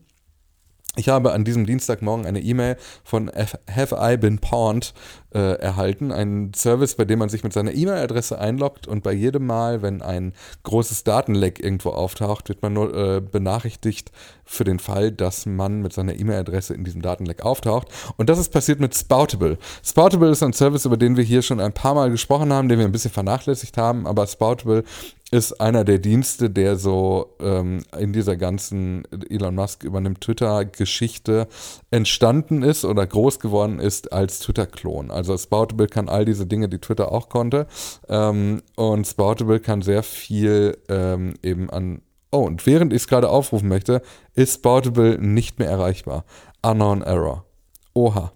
ich 0.97 1.09
habe 1.09 1.33
an 1.33 1.45
diesem 1.45 1.65
Dienstagmorgen 1.67 2.27
eine 2.27 2.41
E-Mail 2.41 2.77
von 3.05 3.31
Have 3.31 3.97
I 3.99 4.17
Been 4.17 4.39
Pawned 4.39 4.93
äh, 5.35 5.59
erhalten. 5.61 6.13
Ein 6.13 6.53
Service, 6.55 6.95
bei 6.95 7.05
dem 7.05 7.19
man 7.19 7.29
sich 7.29 7.45
mit 7.45 7.53
seiner 7.53 7.73
E-Mail-Adresse 7.73 8.39
einloggt 8.39 8.87
und 8.87 9.03
bei 9.03 9.13
jedem 9.13 9.47
Mal, 9.47 9.83
wenn 9.83 10.03
ein 10.03 10.33
großes 10.65 11.05
Datenleck 11.05 11.63
irgendwo 11.63 11.91
auftaucht, 11.91 12.49
wird 12.49 12.63
man 12.63 12.73
nur 12.73 12.95
äh, 12.95 13.21
benachrichtigt 13.21 14.11
für 14.45 14.65
den 14.65 14.79
Fall, 14.81 15.13
dass 15.13 15.47
man 15.47 15.81
mit 15.81 15.93
seiner 15.93 16.19
E-Mail-Adresse 16.19 16.75
in 16.75 16.85
diesem 16.85 17.03
Datenleck 17.03 17.43
auftaucht. 17.43 17.89
Und 18.17 18.29
das 18.29 18.39
ist 18.39 18.53
passiert 18.53 18.81
mit 18.81 18.95
Spoutable. 18.95 19.59
Spoutable 19.85 20.31
ist 20.31 20.43
ein 20.43 20.53
Service, 20.53 20.85
über 20.85 20.97
den 20.97 21.17
wir 21.17 21.25
hier 21.25 21.43
schon 21.43 21.61
ein 21.61 21.73
paar 21.73 21.95
Mal 21.95 22.11
gesprochen 22.11 22.53
haben, 22.53 22.69
den 22.69 22.79
wir 22.79 22.87
ein 22.87 22.93
bisschen 22.93 23.13
vernachlässigt 23.13 23.77
haben, 23.77 24.07
aber 24.07 24.27
Spoutable 24.27 24.85
ist 25.31 25.61
einer 25.61 25.85
der 25.85 25.99
Dienste, 25.99 26.51
der 26.51 26.77
so 26.77 27.37
ähm, 27.41 27.85
in 27.97 28.13
dieser 28.13 28.37
ganzen 28.37 29.05
Elon 29.29 29.55
Musk 29.55 29.85
übernimmt 29.85 30.21
Twitter-Geschichte 30.23 31.47
entstanden 31.91 32.63
ist 32.63 32.85
oder 32.85 33.07
groß 33.07 33.39
geworden 33.39 33.79
ist 33.79 34.13
als 34.13 34.41
Twitter-Klon. 34.41 35.11
Also 35.21 35.37
Spoutable 35.37 35.87
kann 35.87 36.09
all 36.09 36.25
diese 36.25 36.47
Dinge, 36.47 36.69
die 36.69 36.79
Twitter 36.79 37.13
auch 37.13 37.29
konnte. 37.29 37.67
Ähm, 38.09 38.63
und 38.77 39.07
Spoutable 39.07 39.61
kann 39.61 39.83
sehr 39.83 40.03
viel 40.03 40.79
ähm, 40.89 41.35
eben 41.43 41.69
an. 41.69 42.01
Oh, 42.33 42.45
und 42.47 42.65
während 42.65 42.95
ich 42.95 43.03
es 43.03 43.09
gerade 43.09 43.29
aufrufen 43.29 43.69
möchte, 43.69 44.01
ist 44.35 44.55
Spoutable 44.55 45.19
nicht 45.19 45.59
mehr 45.59 45.69
erreichbar. 45.69 46.25
Unknown 46.63 47.03
Error. 47.03 47.45
Oha. 47.93 48.33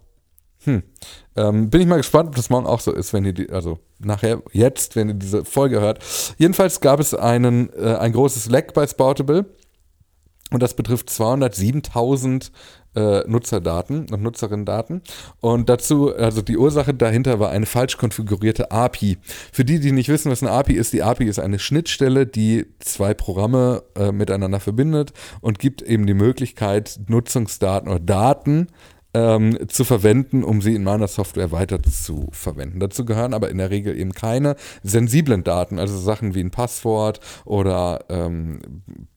Hm. 0.63 0.83
Ähm, 1.35 1.69
bin 1.71 1.81
ich 1.81 1.87
mal 1.87 1.97
gespannt, 1.97 2.29
ob 2.29 2.35
das 2.35 2.51
morgen 2.51 2.67
auch 2.67 2.79
so 2.79 2.91
ist, 2.91 3.13
wenn 3.13 3.25
ihr 3.25 3.33
die, 3.33 3.49
also 3.49 3.79
nachher, 3.97 4.43
jetzt, 4.51 4.95
wenn 4.95 5.09
ihr 5.09 5.15
diese 5.15 5.43
Folge 5.43 5.81
hört. 5.81 6.03
Jedenfalls 6.37 6.81
gab 6.81 6.99
es 6.99 7.15
einen, 7.15 7.71
äh, 7.73 7.95
ein 7.95 8.13
großes 8.13 8.49
Leck 8.49 8.73
bei 8.73 8.85
Spoutable 8.85 9.45
und 10.51 10.61
das 10.61 10.75
betrifft 10.75 11.09
207.000 11.09 12.51
äh, 12.95 13.23
Nutzerdaten 13.27 14.07
und 14.11 14.21
Nutzerinnendaten. 14.21 15.01
Und 15.41 15.69
dazu, 15.69 16.15
also 16.15 16.41
die 16.41 16.57
Ursache 16.57 16.93
dahinter 16.93 17.39
war 17.39 17.49
eine 17.49 17.65
falsch 17.65 17.97
konfigurierte 17.97 18.71
API. 18.71 19.17
Für 19.51 19.65
die, 19.65 19.79
die 19.79 19.91
nicht 19.91 20.09
wissen, 20.09 20.31
was 20.31 20.41
eine 20.41 20.51
API 20.51 20.73
ist, 20.73 20.93
die 20.93 21.03
API 21.03 21.25
ist 21.25 21.39
eine 21.39 21.59
Schnittstelle, 21.59 22.25
die 22.25 22.65
zwei 22.79 23.13
Programme 23.13 23.83
äh, 23.95 24.11
miteinander 24.11 24.59
verbindet 24.59 25.13
und 25.41 25.59
gibt 25.59 25.81
eben 25.81 26.05
die 26.05 26.13
Möglichkeit, 26.13 26.99
Nutzungsdaten 27.07 27.89
oder 27.89 27.99
Daten 27.99 28.67
ähm, 29.15 29.57
zu 29.69 29.85
verwenden, 29.85 30.43
um 30.43 30.61
sie 30.61 30.75
in 30.75 30.83
meiner 30.83 31.07
Software 31.07 31.53
weiter 31.53 31.81
zu 31.81 32.27
verwenden. 32.31 32.81
Dazu 32.81 33.05
gehören 33.05 33.33
aber 33.33 33.49
in 33.49 33.57
der 33.57 33.69
Regel 33.69 33.97
eben 33.97 34.11
keine 34.11 34.57
sensiblen 34.83 35.45
Daten, 35.45 35.79
also 35.79 35.97
Sachen 35.97 36.35
wie 36.35 36.41
ein 36.41 36.51
Passwort 36.51 37.21
oder 37.45 38.03
ähm, 38.09 38.59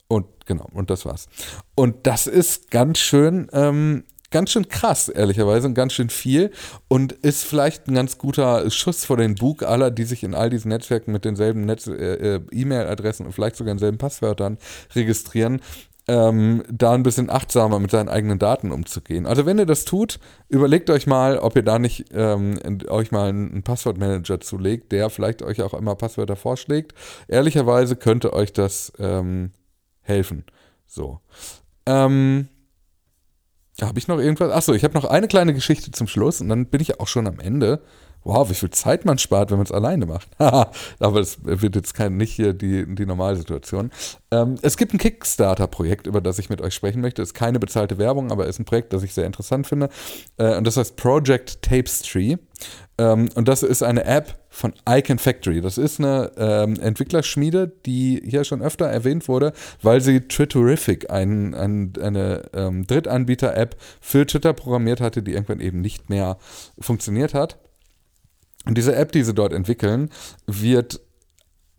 und 0.08 0.26
genau, 0.46 0.68
und 0.74 0.90
das 0.90 1.06
war's. 1.06 1.28
Und 1.76 2.06
das 2.08 2.28
ist 2.28 2.72
ganz 2.72 3.00
schön, 3.00 3.48
ähm, 3.54 4.04
ganz 4.32 4.52
schön 4.52 4.68
krass, 4.68 5.10
ehrlicherweise, 5.10 5.68
und 5.68 5.76
ganz 5.76 5.94
schön 5.94 6.10
viel 6.10 6.52
und 6.88 7.14
ist 7.14 7.44
vielleicht 7.44 7.88
ein 7.88 7.96
ganz 7.96 8.18
guter 8.18 8.70
Schuss 8.70 9.06
vor 9.06 9.18
den 9.18 9.36
Bug 9.36 9.64
aller, 9.64 9.92
die 9.92 10.04
sich 10.04 10.24
in 10.24 10.34
all 10.34 10.50
diesen 10.50 10.70
Netzwerken 10.70 11.12
mit 11.12 11.24
denselben 11.24 11.66
Netz 11.66 11.88
äh, 11.88 12.36
äh 12.36 12.42
E-Mail-Adressen 12.52 13.26
und 13.26 13.32
vielleicht 13.32 13.56
sogar 13.56 13.74
denselben 13.74 14.00
Passwörtern 14.00 14.58
registrieren, 14.96 15.62
ähm, 16.08 16.64
da 16.70 16.94
ein 16.94 17.04
bisschen 17.04 17.30
achtsamer 17.30 17.80
mit 17.80 17.92
seinen 17.92 18.10
eigenen 18.10 18.40
Daten 18.40 18.72
umzugehen. 18.72 19.26
Also 19.26 19.46
wenn 19.46 19.58
ihr 19.58 19.66
das 19.66 19.86
tut, 19.86 20.20
überlegt 20.50 20.90
euch 20.90 21.08
mal, 21.08 21.38
ob 21.38 21.56
ihr 21.56 21.64
da 21.64 21.80
nicht 21.80 22.08
ähm, 22.14 22.60
euch 22.90 23.12
mal 23.12 23.30
einen 23.30 23.64
Passwortmanager 23.64 24.42
zulegt, 24.42 24.92
der 24.92 25.10
vielleicht 25.10 25.42
euch 25.42 25.62
auch 25.62 25.74
immer 25.74 25.96
Passwörter 25.96 26.36
vorschlägt. 26.36 26.94
Ehrlicherweise 27.28 27.96
könnte 27.96 28.34
euch 28.34 28.52
das 28.52 28.92
ähm, 29.00 29.52
helfen. 30.02 30.44
So. 30.86 31.22
Ähm, 31.86 32.50
habe 33.82 33.98
ich 33.98 34.08
noch 34.08 34.20
irgendwas? 34.20 34.52
Achso, 34.52 34.74
ich 34.74 34.84
habe 34.84 34.94
noch 34.94 35.06
eine 35.06 35.28
kleine 35.28 35.54
Geschichte 35.54 35.92
zum 35.92 36.08
Schluss 36.08 36.42
und 36.42 36.50
dann 36.50 36.68
bin 36.68 36.82
ich 36.82 37.00
auch 37.00 37.08
schon 37.08 37.28
am 37.28 37.40
Ende 37.40 37.82
wow, 38.24 38.50
wie 38.50 38.54
viel 38.54 38.70
Zeit 38.70 39.06
man 39.06 39.18
spart, 39.18 39.52
wenn 39.52 39.58
man 39.58 39.66
es 39.66 39.72
alleine 39.72 40.06
macht. 40.06 40.28
Aber 40.38 41.20
es 41.20 41.44
wird 41.44 41.76
jetzt 41.76 41.94
kein, 41.94 42.18
nicht 42.18 42.34
hier 42.34 42.54
die, 42.54 42.86
die 42.96 43.06
Normalsituation. 43.06 43.92
Ähm, 44.32 44.56
es 44.62 44.78
gibt 44.78 44.94
ein 44.94 44.98
Kickstarter-Projekt, 44.98 46.08
über 46.08 46.22
das 46.22 46.40
ich 46.40 46.50
mit 46.50 46.62
euch 46.62 46.74
sprechen 46.74 47.02
möchte. 47.02 47.22
Ist 47.22 47.34
keine 47.34 47.60
bezahlte 47.60 47.98
Werbung, 47.98 48.32
aber 48.32 48.48
ist 48.48 48.60
ein 48.60 48.66
Projekt, 48.66 48.94
das 48.94 49.04
ich 49.04 49.14
sehr 49.14 49.26
interessant 49.26 49.68
finde. 49.68 49.90
Äh, 50.38 50.58
und 50.58 50.66
das 50.66 50.78
heißt 50.78 50.96
Project 50.96 51.62
Tapestry. 51.62 52.38
Ähm, 52.98 53.30
und 53.36 53.48
das 53.48 53.64
ist 53.64 53.84
eine 53.84 54.06
App 54.06 54.40
von 54.50 54.74
Icon 54.88 55.18
Factory. 55.18 55.62
Das 55.62 55.78
ist 55.78 56.00
eine 56.00 56.32
ähm, 56.38 56.80
Entwicklerschmiede, 56.80 57.72
die 57.86 58.22
hier 58.26 58.44
schon 58.44 58.62
öfter 58.62 58.86
erwähnt 58.86 59.28
wurde, 59.28 59.54
weil 59.82 60.00
sie 60.00 60.22
Twitterific, 60.22 61.10
ein, 61.10 61.56
ein, 61.56 61.94
eine 62.00 62.44
ähm, 62.54 62.86
Drittanbieter-App 62.86 63.76
für 64.00 64.28
Twitter 64.28 64.54
programmiert 64.54 65.02
hatte, 65.02 65.24
die 65.24 65.34
irgendwann 65.34 65.60
eben 65.60 65.82
nicht 65.82 66.10
mehr 66.10 66.38
funktioniert 66.80 67.34
hat. 67.34 67.58
Und 68.66 68.78
diese 68.78 68.96
App, 68.96 69.12
die 69.12 69.24
sie 69.24 69.34
dort 69.34 69.54
entwickeln, 69.54 70.10
wird 70.46 71.02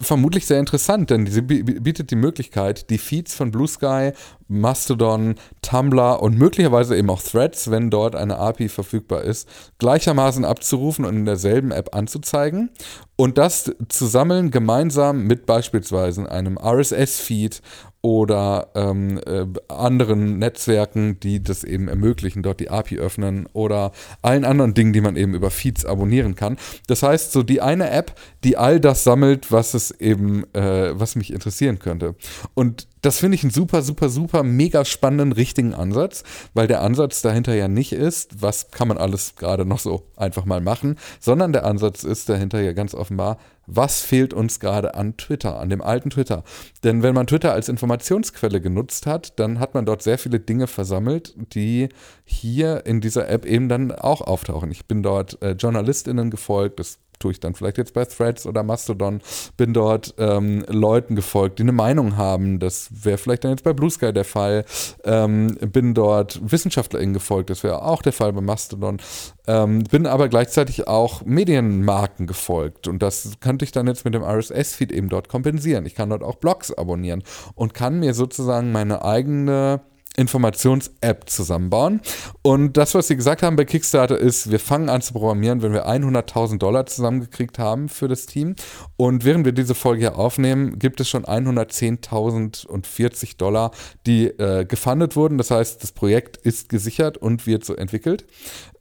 vermutlich 0.00 0.46
sehr 0.46 0.58
interessant, 0.58 1.10
denn 1.10 1.26
sie 1.26 1.40
bietet 1.40 2.10
die 2.10 2.16
Möglichkeit, 2.16 2.90
die 2.90 2.98
Feeds 2.98 3.34
von 3.34 3.50
Blue 3.50 3.66
Sky, 3.66 4.12
Mastodon, 4.48 5.36
Tumblr 5.62 6.20
und 6.20 6.36
möglicherweise 6.36 6.96
eben 6.96 7.10
auch 7.10 7.22
Threads, 7.22 7.70
wenn 7.70 7.90
dort 7.90 8.14
eine 8.14 8.38
API 8.38 8.68
verfügbar 8.68 9.22
ist, 9.22 9.48
gleichermaßen 9.78 10.44
abzurufen 10.44 11.04
und 11.04 11.16
in 11.16 11.24
derselben 11.24 11.70
App 11.70 11.94
anzuzeigen 11.94 12.70
und 13.16 13.38
das 13.38 13.72
zu 13.88 14.06
sammeln 14.06 14.50
gemeinsam 14.50 15.26
mit 15.26 15.46
beispielsweise 15.46 16.30
einem 16.30 16.58
RSS-Feed 16.58 17.62
oder 18.04 18.68
ähm, 18.74 19.18
äh, 19.24 19.46
anderen 19.68 20.38
Netzwerken, 20.38 21.18
die 21.20 21.42
das 21.42 21.64
eben 21.64 21.88
ermöglichen, 21.88 22.42
dort 22.42 22.60
die 22.60 22.68
API 22.68 22.98
öffnen 22.98 23.48
oder 23.54 23.92
allen 24.20 24.44
anderen 24.44 24.74
Dingen, 24.74 24.92
die 24.92 25.00
man 25.00 25.16
eben 25.16 25.32
über 25.32 25.50
Feeds 25.50 25.86
abonnieren 25.86 26.34
kann. 26.34 26.58
Das 26.86 27.02
heißt, 27.02 27.32
so 27.32 27.42
die 27.42 27.62
eine 27.62 27.88
App, 27.88 28.14
die 28.44 28.58
all 28.58 28.78
das 28.78 29.04
sammelt, 29.04 29.50
was 29.50 29.72
es 29.72 29.90
eben, 29.90 30.44
äh, 30.52 30.90
was 30.92 31.16
mich 31.16 31.32
interessieren 31.32 31.78
könnte. 31.78 32.14
Und 32.52 32.88
das 33.04 33.18
finde 33.18 33.34
ich 33.34 33.42
einen 33.42 33.50
super, 33.50 33.82
super, 33.82 34.08
super, 34.08 34.42
mega 34.42 34.84
spannenden, 34.84 35.32
richtigen 35.32 35.74
Ansatz, 35.74 36.24
weil 36.54 36.66
der 36.66 36.80
Ansatz 36.80 37.20
dahinter 37.20 37.54
ja 37.54 37.68
nicht 37.68 37.92
ist, 37.92 38.42
was 38.42 38.70
kann 38.70 38.88
man 38.88 38.96
alles 38.96 39.36
gerade 39.36 39.66
noch 39.66 39.78
so 39.78 40.06
einfach 40.16 40.46
mal 40.46 40.62
machen, 40.62 40.96
sondern 41.20 41.52
der 41.52 41.66
Ansatz 41.66 42.02
ist 42.02 42.30
dahinter 42.30 42.62
ja 42.62 42.72
ganz 42.72 42.94
offenbar, 42.94 43.38
was 43.66 44.00
fehlt 44.00 44.32
uns 44.32 44.58
gerade 44.58 44.94
an 44.94 45.16
Twitter, 45.18 45.58
an 45.58 45.68
dem 45.68 45.82
alten 45.82 46.10
Twitter. 46.10 46.44
Denn 46.82 47.02
wenn 47.02 47.14
man 47.14 47.26
Twitter 47.26 47.52
als 47.52 47.68
Informationsquelle 47.68 48.60
genutzt 48.60 49.06
hat, 49.06 49.38
dann 49.38 49.60
hat 49.60 49.74
man 49.74 49.84
dort 49.84 50.02
sehr 50.02 50.18
viele 50.18 50.40
Dinge 50.40 50.66
versammelt, 50.66 51.34
die 51.54 51.90
hier 52.24 52.86
in 52.86 53.00
dieser 53.02 53.28
App 53.28 53.44
eben 53.44 53.68
dann 53.68 53.92
auch 53.92 54.22
auftauchen. 54.22 54.70
Ich 54.70 54.86
bin 54.86 55.02
dort 55.02 55.40
äh, 55.42 55.52
JournalistInnen 55.52 56.30
gefolgt, 56.30 56.80
das 56.80 56.98
tue 57.24 57.32
ich 57.32 57.40
dann 57.40 57.54
vielleicht 57.54 57.78
jetzt 57.78 57.94
bei 57.94 58.04
Threads 58.04 58.46
oder 58.46 58.62
Mastodon, 58.62 59.22
bin 59.56 59.72
dort 59.72 60.14
ähm, 60.18 60.62
Leuten 60.68 61.16
gefolgt, 61.16 61.58
die 61.58 61.62
eine 61.62 61.72
Meinung 61.72 62.18
haben. 62.18 62.58
Das 62.58 62.90
wäre 63.02 63.16
vielleicht 63.16 63.44
dann 63.44 63.52
jetzt 63.52 63.64
bei 63.64 63.72
Blue 63.72 63.88
Sky 63.88 64.12
der 64.12 64.26
Fall. 64.26 64.66
Ähm, 65.04 65.56
bin 65.72 65.94
dort 65.94 66.38
WissenschaftlerInnen 66.42 67.14
gefolgt, 67.14 67.48
das 67.48 67.62
wäre 67.62 67.82
auch 67.82 68.02
der 68.02 68.12
Fall 68.12 68.34
bei 68.34 68.42
Mastodon. 68.42 68.98
Ähm, 69.46 69.84
bin 69.84 70.06
aber 70.06 70.28
gleichzeitig 70.28 70.86
auch 70.86 71.24
Medienmarken 71.24 72.26
gefolgt 72.26 72.88
und 72.88 73.02
das 73.02 73.30
könnte 73.40 73.64
ich 73.64 73.72
dann 73.72 73.86
jetzt 73.86 74.04
mit 74.04 74.12
dem 74.12 74.22
RSS-Feed 74.22 74.92
eben 74.92 75.08
dort 75.08 75.30
kompensieren. 75.30 75.86
Ich 75.86 75.94
kann 75.94 76.10
dort 76.10 76.22
auch 76.22 76.34
Blogs 76.34 76.72
abonnieren 76.74 77.22
und 77.54 77.72
kann 77.72 78.00
mir 78.00 78.12
sozusagen 78.12 78.70
meine 78.70 79.02
eigene 79.02 79.80
Informations-App 80.16 81.28
zusammenbauen. 81.28 82.00
Und 82.42 82.76
das, 82.76 82.94
was 82.94 83.08
sie 83.08 83.16
gesagt 83.16 83.42
haben 83.42 83.56
bei 83.56 83.64
Kickstarter 83.64 84.16
ist, 84.16 84.48
wir 84.50 84.60
fangen 84.60 84.88
an 84.88 85.02
zu 85.02 85.12
programmieren, 85.12 85.60
wenn 85.62 85.72
wir 85.72 85.88
100.000 85.88 86.58
Dollar 86.58 86.86
zusammengekriegt 86.86 87.58
haben 87.58 87.88
für 87.88 88.06
das 88.06 88.26
Team. 88.26 88.54
Und 88.96 89.24
während 89.24 89.44
wir 89.44 89.50
diese 89.52 89.74
Folge 89.74 89.98
hier 90.00 90.16
aufnehmen, 90.16 90.78
gibt 90.78 91.00
es 91.00 91.08
schon 91.08 91.24
110.040 91.24 93.38
Dollar, 93.38 93.72
die 94.06 94.26
äh, 94.26 94.64
gefundet 94.64 95.16
wurden. 95.16 95.38
Das 95.38 95.50
heißt, 95.50 95.82
das 95.82 95.90
Projekt 95.92 96.36
ist 96.36 96.68
gesichert 96.68 97.18
und 97.18 97.46
wird 97.46 97.64
so 97.64 97.74
entwickelt. 97.74 98.24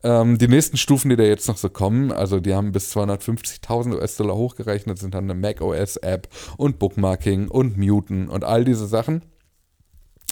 Ähm, 0.03 0.37
die 0.37 0.47
nächsten 0.47 0.77
Stufen, 0.77 1.09
die 1.09 1.15
da 1.15 1.23
jetzt 1.23 1.47
noch 1.47 1.57
so 1.57 1.69
kommen, 1.69 2.11
also 2.11 2.39
die 2.39 2.53
haben 2.53 2.71
bis 2.71 2.95
250.000 2.95 3.95
US-Dollar 3.95 4.35
hochgerechnet, 4.35 4.99
sind 4.99 5.15
dann 5.15 5.23
eine 5.23 5.33
Mac-OS-App 5.33 6.27
und 6.57 6.77
Bookmarking 6.77 7.47
und 7.47 7.75
Muten 7.77 8.29
und 8.29 8.43
all 8.43 8.65
diese 8.65 8.85
Sachen. 8.85 9.23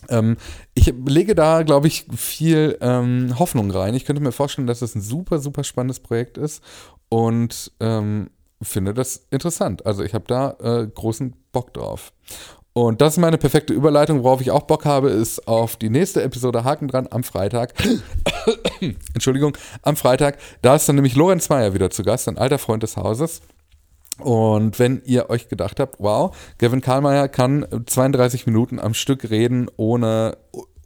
Ähm, 0.09 0.37
ich 0.73 0.93
lege 1.05 1.35
da, 1.35 1.63
glaube 1.63 1.87
ich, 1.87 2.05
viel 2.15 2.77
ähm, 2.81 3.37
Hoffnung 3.39 3.71
rein. 3.71 3.93
Ich 3.93 4.05
könnte 4.05 4.21
mir 4.21 4.31
vorstellen, 4.31 4.67
dass 4.67 4.79
das 4.79 4.95
ein 4.95 5.01
super, 5.01 5.39
super 5.39 5.63
spannendes 5.63 5.99
Projekt 5.99 6.37
ist 6.37 6.63
und 7.09 7.71
ähm, 7.79 8.29
finde 8.61 8.93
das 8.93 9.27
interessant. 9.31 9.85
Also 9.85 10.03
ich 10.03 10.13
habe 10.13 10.25
da 10.27 10.55
äh, 10.61 10.87
großen 10.87 11.35
Bock 11.51 11.73
drauf. 11.73 12.13
Und 12.73 13.01
das 13.01 13.13
ist 13.13 13.17
meine 13.19 13.37
perfekte 13.37 13.73
Überleitung. 13.73 14.23
Worauf 14.23 14.39
ich 14.39 14.51
auch 14.51 14.63
Bock 14.63 14.85
habe, 14.85 15.09
ist 15.09 15.45
auf 15.45 15.75
die 15.75 15.89
nächste 15.89 16.23
Episode 16.23 16.63
Haken 16.63 16.87
dran 16.87 17.07
am 17.11 17.23
Freitag. 17.23 17.73
Entschuldigung, 19.13 19.57
am 19.81 19.97
Freitag. 19.97 20.37
Da 20.61 20.75
ist 20.75 20.87
dann 20.87 20.95
nämlich 20.95 21.15
Lorenz 21.15 21.49
Meyer 21.49 21.73
wieder 21.73 21.89
zu 21.89 22.03
Gast, 22.03 22.29
ein 22.29 22.37
alter 22.37 22.59
Freund 22.59 22.81
des 22.83 22.95
Hauses. 22.95 23.41
Und 24.19 24.77
wenn 24.77 25.01
ihr 25.05 25.29
euch 25.29 25.47
gedacht 25.47 25.79
habt, 25.79 25.95
wow, 25.99 26.35
Gavin 26.57 26.81
Karlmeier 26.81 27.27
kann 27.27 27.65
32 27.85 28.45
Minuten 28.45 28.79
am 28.79 28.93
Stück 28.93 29.29
reden, 29.29 29.69
ohne 29.77 30.37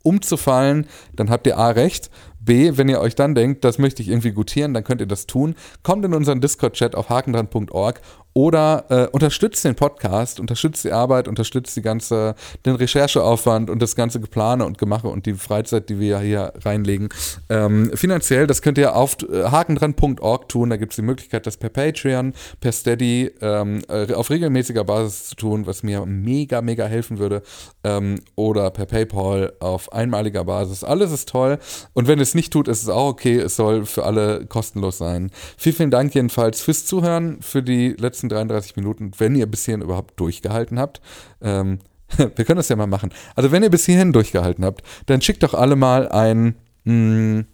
umzufallen, 0.04 0.88
dann 1.16 1.30
habt 1.30 1.48
ihr 1.48 1.58
A 1.58 1.70
recht. 1.70 2.10
B, 2.40 2.78
wenn 2.78 2.88
ihr 2.88 3.02
euch 3.02 3.16
dann 3.16 3.34
denkt, 3.34 3.64
das 3.64 3.80
möchte 3.80 4.04
ich 4.04 4.10
irgendwie 4.10 4.32
gutieren, 4.32 4.76
dann 4.76 4.84
könnt 4.84 5.02
ihr 5.02 5.08
das 5.08 5.26
tun. 5.26 5.56
Kommt 5.82 6.06
in 6.06 6.14
unseren 6.14 6.42
Discord-Chat 6.42 6.96
auf 6.96 7.10
hakendran.org 7.10 8.02
oder 8.38 8.86
äh, 8.90 9.08
unterstützt 9.12 9.64
den 9.64 9.76
Podcast, 9.76 10.42
unterstützt 10.42 10.84
die 10.84 10.92
Arbeit, 10.92 11.30
unterstützt 11.30 11.76
die 11.78 11.82
ganze, 11.82 12.36
den 12.66 12.76
Rechercheaufwand 12.76 13.70
und 13.70 13.82
das 13.82 13.96
ganze 13.96 14.20
Geplane 14.20 14.66
und 14.66 14.78
Gemache 14.78 15.08
und 15.08 15.26
die 15.26 15.36
Freizeit, 15.36 15.88
die 15.90 16.02
wir 16.02 16.20
hier 16.20 16.52
reinlegen. 16.64 17.08
Ähm, 17.50 17.92
finanziell, 17.96 18.46
das 18.46 18.62
könnt 18.62 18.78
ihr 18.78 18.94
auf 18.94 19.16
äh, 19.22 19.46
hakendran.org 19.46 20.50
tun. 20.50 20.70
Da 20.70 20.76
gibt 20.76 20.92
es 20.92 20.98
die 20.98 21.02
Möglichkeit, 21.02 21.48
das 21.48 21.56
per 21.56 21.70
Patreon, 21.70 22.34
per 22.60 22.74
Steady 22.74 23.32
ähm, 23.40 23.82
äh, 23.88 24.14
auf 24.14 24.30
regelmäßiger 24.30 24.84
Basis 24.84 25.30
zu 25.30 25.36
tun, 25.36 25.66
was 25.66 25.82
mir 25.82 26.06
mega, 26.06 26.62
mega 26.62 26.88
helfen 26.88 27.20
würde. 27.20 27.42
Ähm, 27.86 28.20
oder 28.36 28.70
per 28.70 28.86
PayPal 28.86 29.54
auf 29.62 29.94
einmaliger 29.94 30.44
Basis. 30.44 30.84
Alles 30.84 31.14
ist 31.14 31.30
toll. 31.30 31.58
Und 31.94 32.10
wenn 32.10 32.20
es 32.20 32.36
nicht 32.36 32.52
tut, 32.52 32.68
ist 32.68 32.84
es 32.84 32.90
auch 32.90 33.08
okay. 33.08 33.38
Es 33.38 33.56
soll 33.56 33.86
für 33.86 34.04
alle 34.04 34.46
kostenlos 34.46 34.98
sein. 34.98 35.32
Vielen, 35.58 35.76
vielen 35.76 35.92
Dank 35.92 36.14
jedenfalls 36.14 36.60
fürs 36.60 36.86
Zuhören, 36.86 37.42
für 37.42 37.64
die 37.64 37.96
letzten 37.98 38.25
letzten 38.30 38.50
33 38.50 38.76
Minuten, 38.76 39.12
wenn 39.18 39.36
ihr 39.36 39.46
bis 39.46 39.66
hierhin 39.66 39.82
überhaupt 39.82 40.20
durchgehalten 40.20 40.80
habt. 40.80 41.02
Ähm, 41.42 41.80
wir 42.18 42.46
können 42.46 42.58
das 42.58 42.70
ja 42.70 42.76
mal 42.76 42.88
machen. 42.88 43.12
Also 43.36 43.52
wenn 43.52 43.64
ihr 43.64 43.70
bis 43.70 43.86
hierhin 43.86 44.14
durchgehalten 44.14 44.64
habt, 44.64 44.84
dann 45.08 45.22
schickt 45.22 45.44
doch 45.44 45.54
alle 45.54 45.76
mal 45.76 46.08
ein 46.10 46.56
mh, 46.84 46.94
hm, 46.94 47.46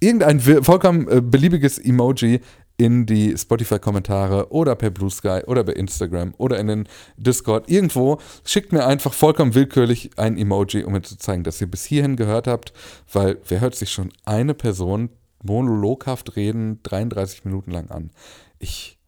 irgendein 0.00 0.40
vollkommen 0.40 1.08
äh, 1.08 1.20
beliebiges 1.20 1.78
Emoji 1.78 2.40
in 2.78 3.04
die 3.04 3.36
Spotify-Kommentare 3.36 4.50
oder 4.52 4.74
per 4.74 4.88
Blue 4.88 5.10
Sky 5.10 5.42
oder 5.46 5.64
bei 5.64 5.74
Instagram 5.74 6.32
oder 6.38 6.58
in 6.58 6.66
den 6.66 6.88
Discord. 7.18 7.68
Irgendwo 7.68 8.18
schickt 8.42 8.72
mir 8.72 8.86
einfach 8.86 9.12
vollkommen 9.12 9.54
willkürlich 9.54 10.12
ein 10.16 10.38
Emoji, 10.38 10.84
um 10.84 10.94
mir 10.94 11.02
zu 11.02 11.18
zeigen, 11.18 11.44
dass 11.44 11.60
ihr 11.60 11.70
bis 11.70 11.84
hierhin 11.84 12.16
gehört 12.16 12.46
habt, 12.46 12.72
weil 13.12 13.36
wer 13.46 13.60
hört 13.60 13.74
sich 13.74 13.90
schon 13.90 14.10
eine 14.24 14.54
Person 14.54 15.10
monologhaft 15.42 16.36
reden 16.36 16.82
33 16.82 17.44
Minuten 17.44 17.70
lang 17.70 17.90
an? 17.90 18.12
Ich 18.58 18.99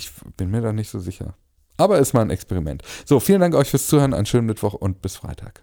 ich 0.00 0.10
bin 0.36 0.50
mir 0.50 0.60
da 0.60 0.72
nicht 0.72 0.90
so 0.90 0.98
sicher. 0.98 1.34
Aber 1.76 1.98
ist 1.98 2.12
mal 2.12 2.22
ein 2.22 2.30
Experiment. 2.30 2.82
So, 3.06 3.20
vielen 3.20 3.40
Dank 3.40 3.54
euch 3.54 3.70
fürs 3.70 3.86
Zuhören, 3.86 4.14
einen 4.14 4.26
schönen 4.26 4.46
Mittwoch 4.46 4.74
und 4.74 5.02
bis 5.02 5.16
Freitag. 5.16 5.62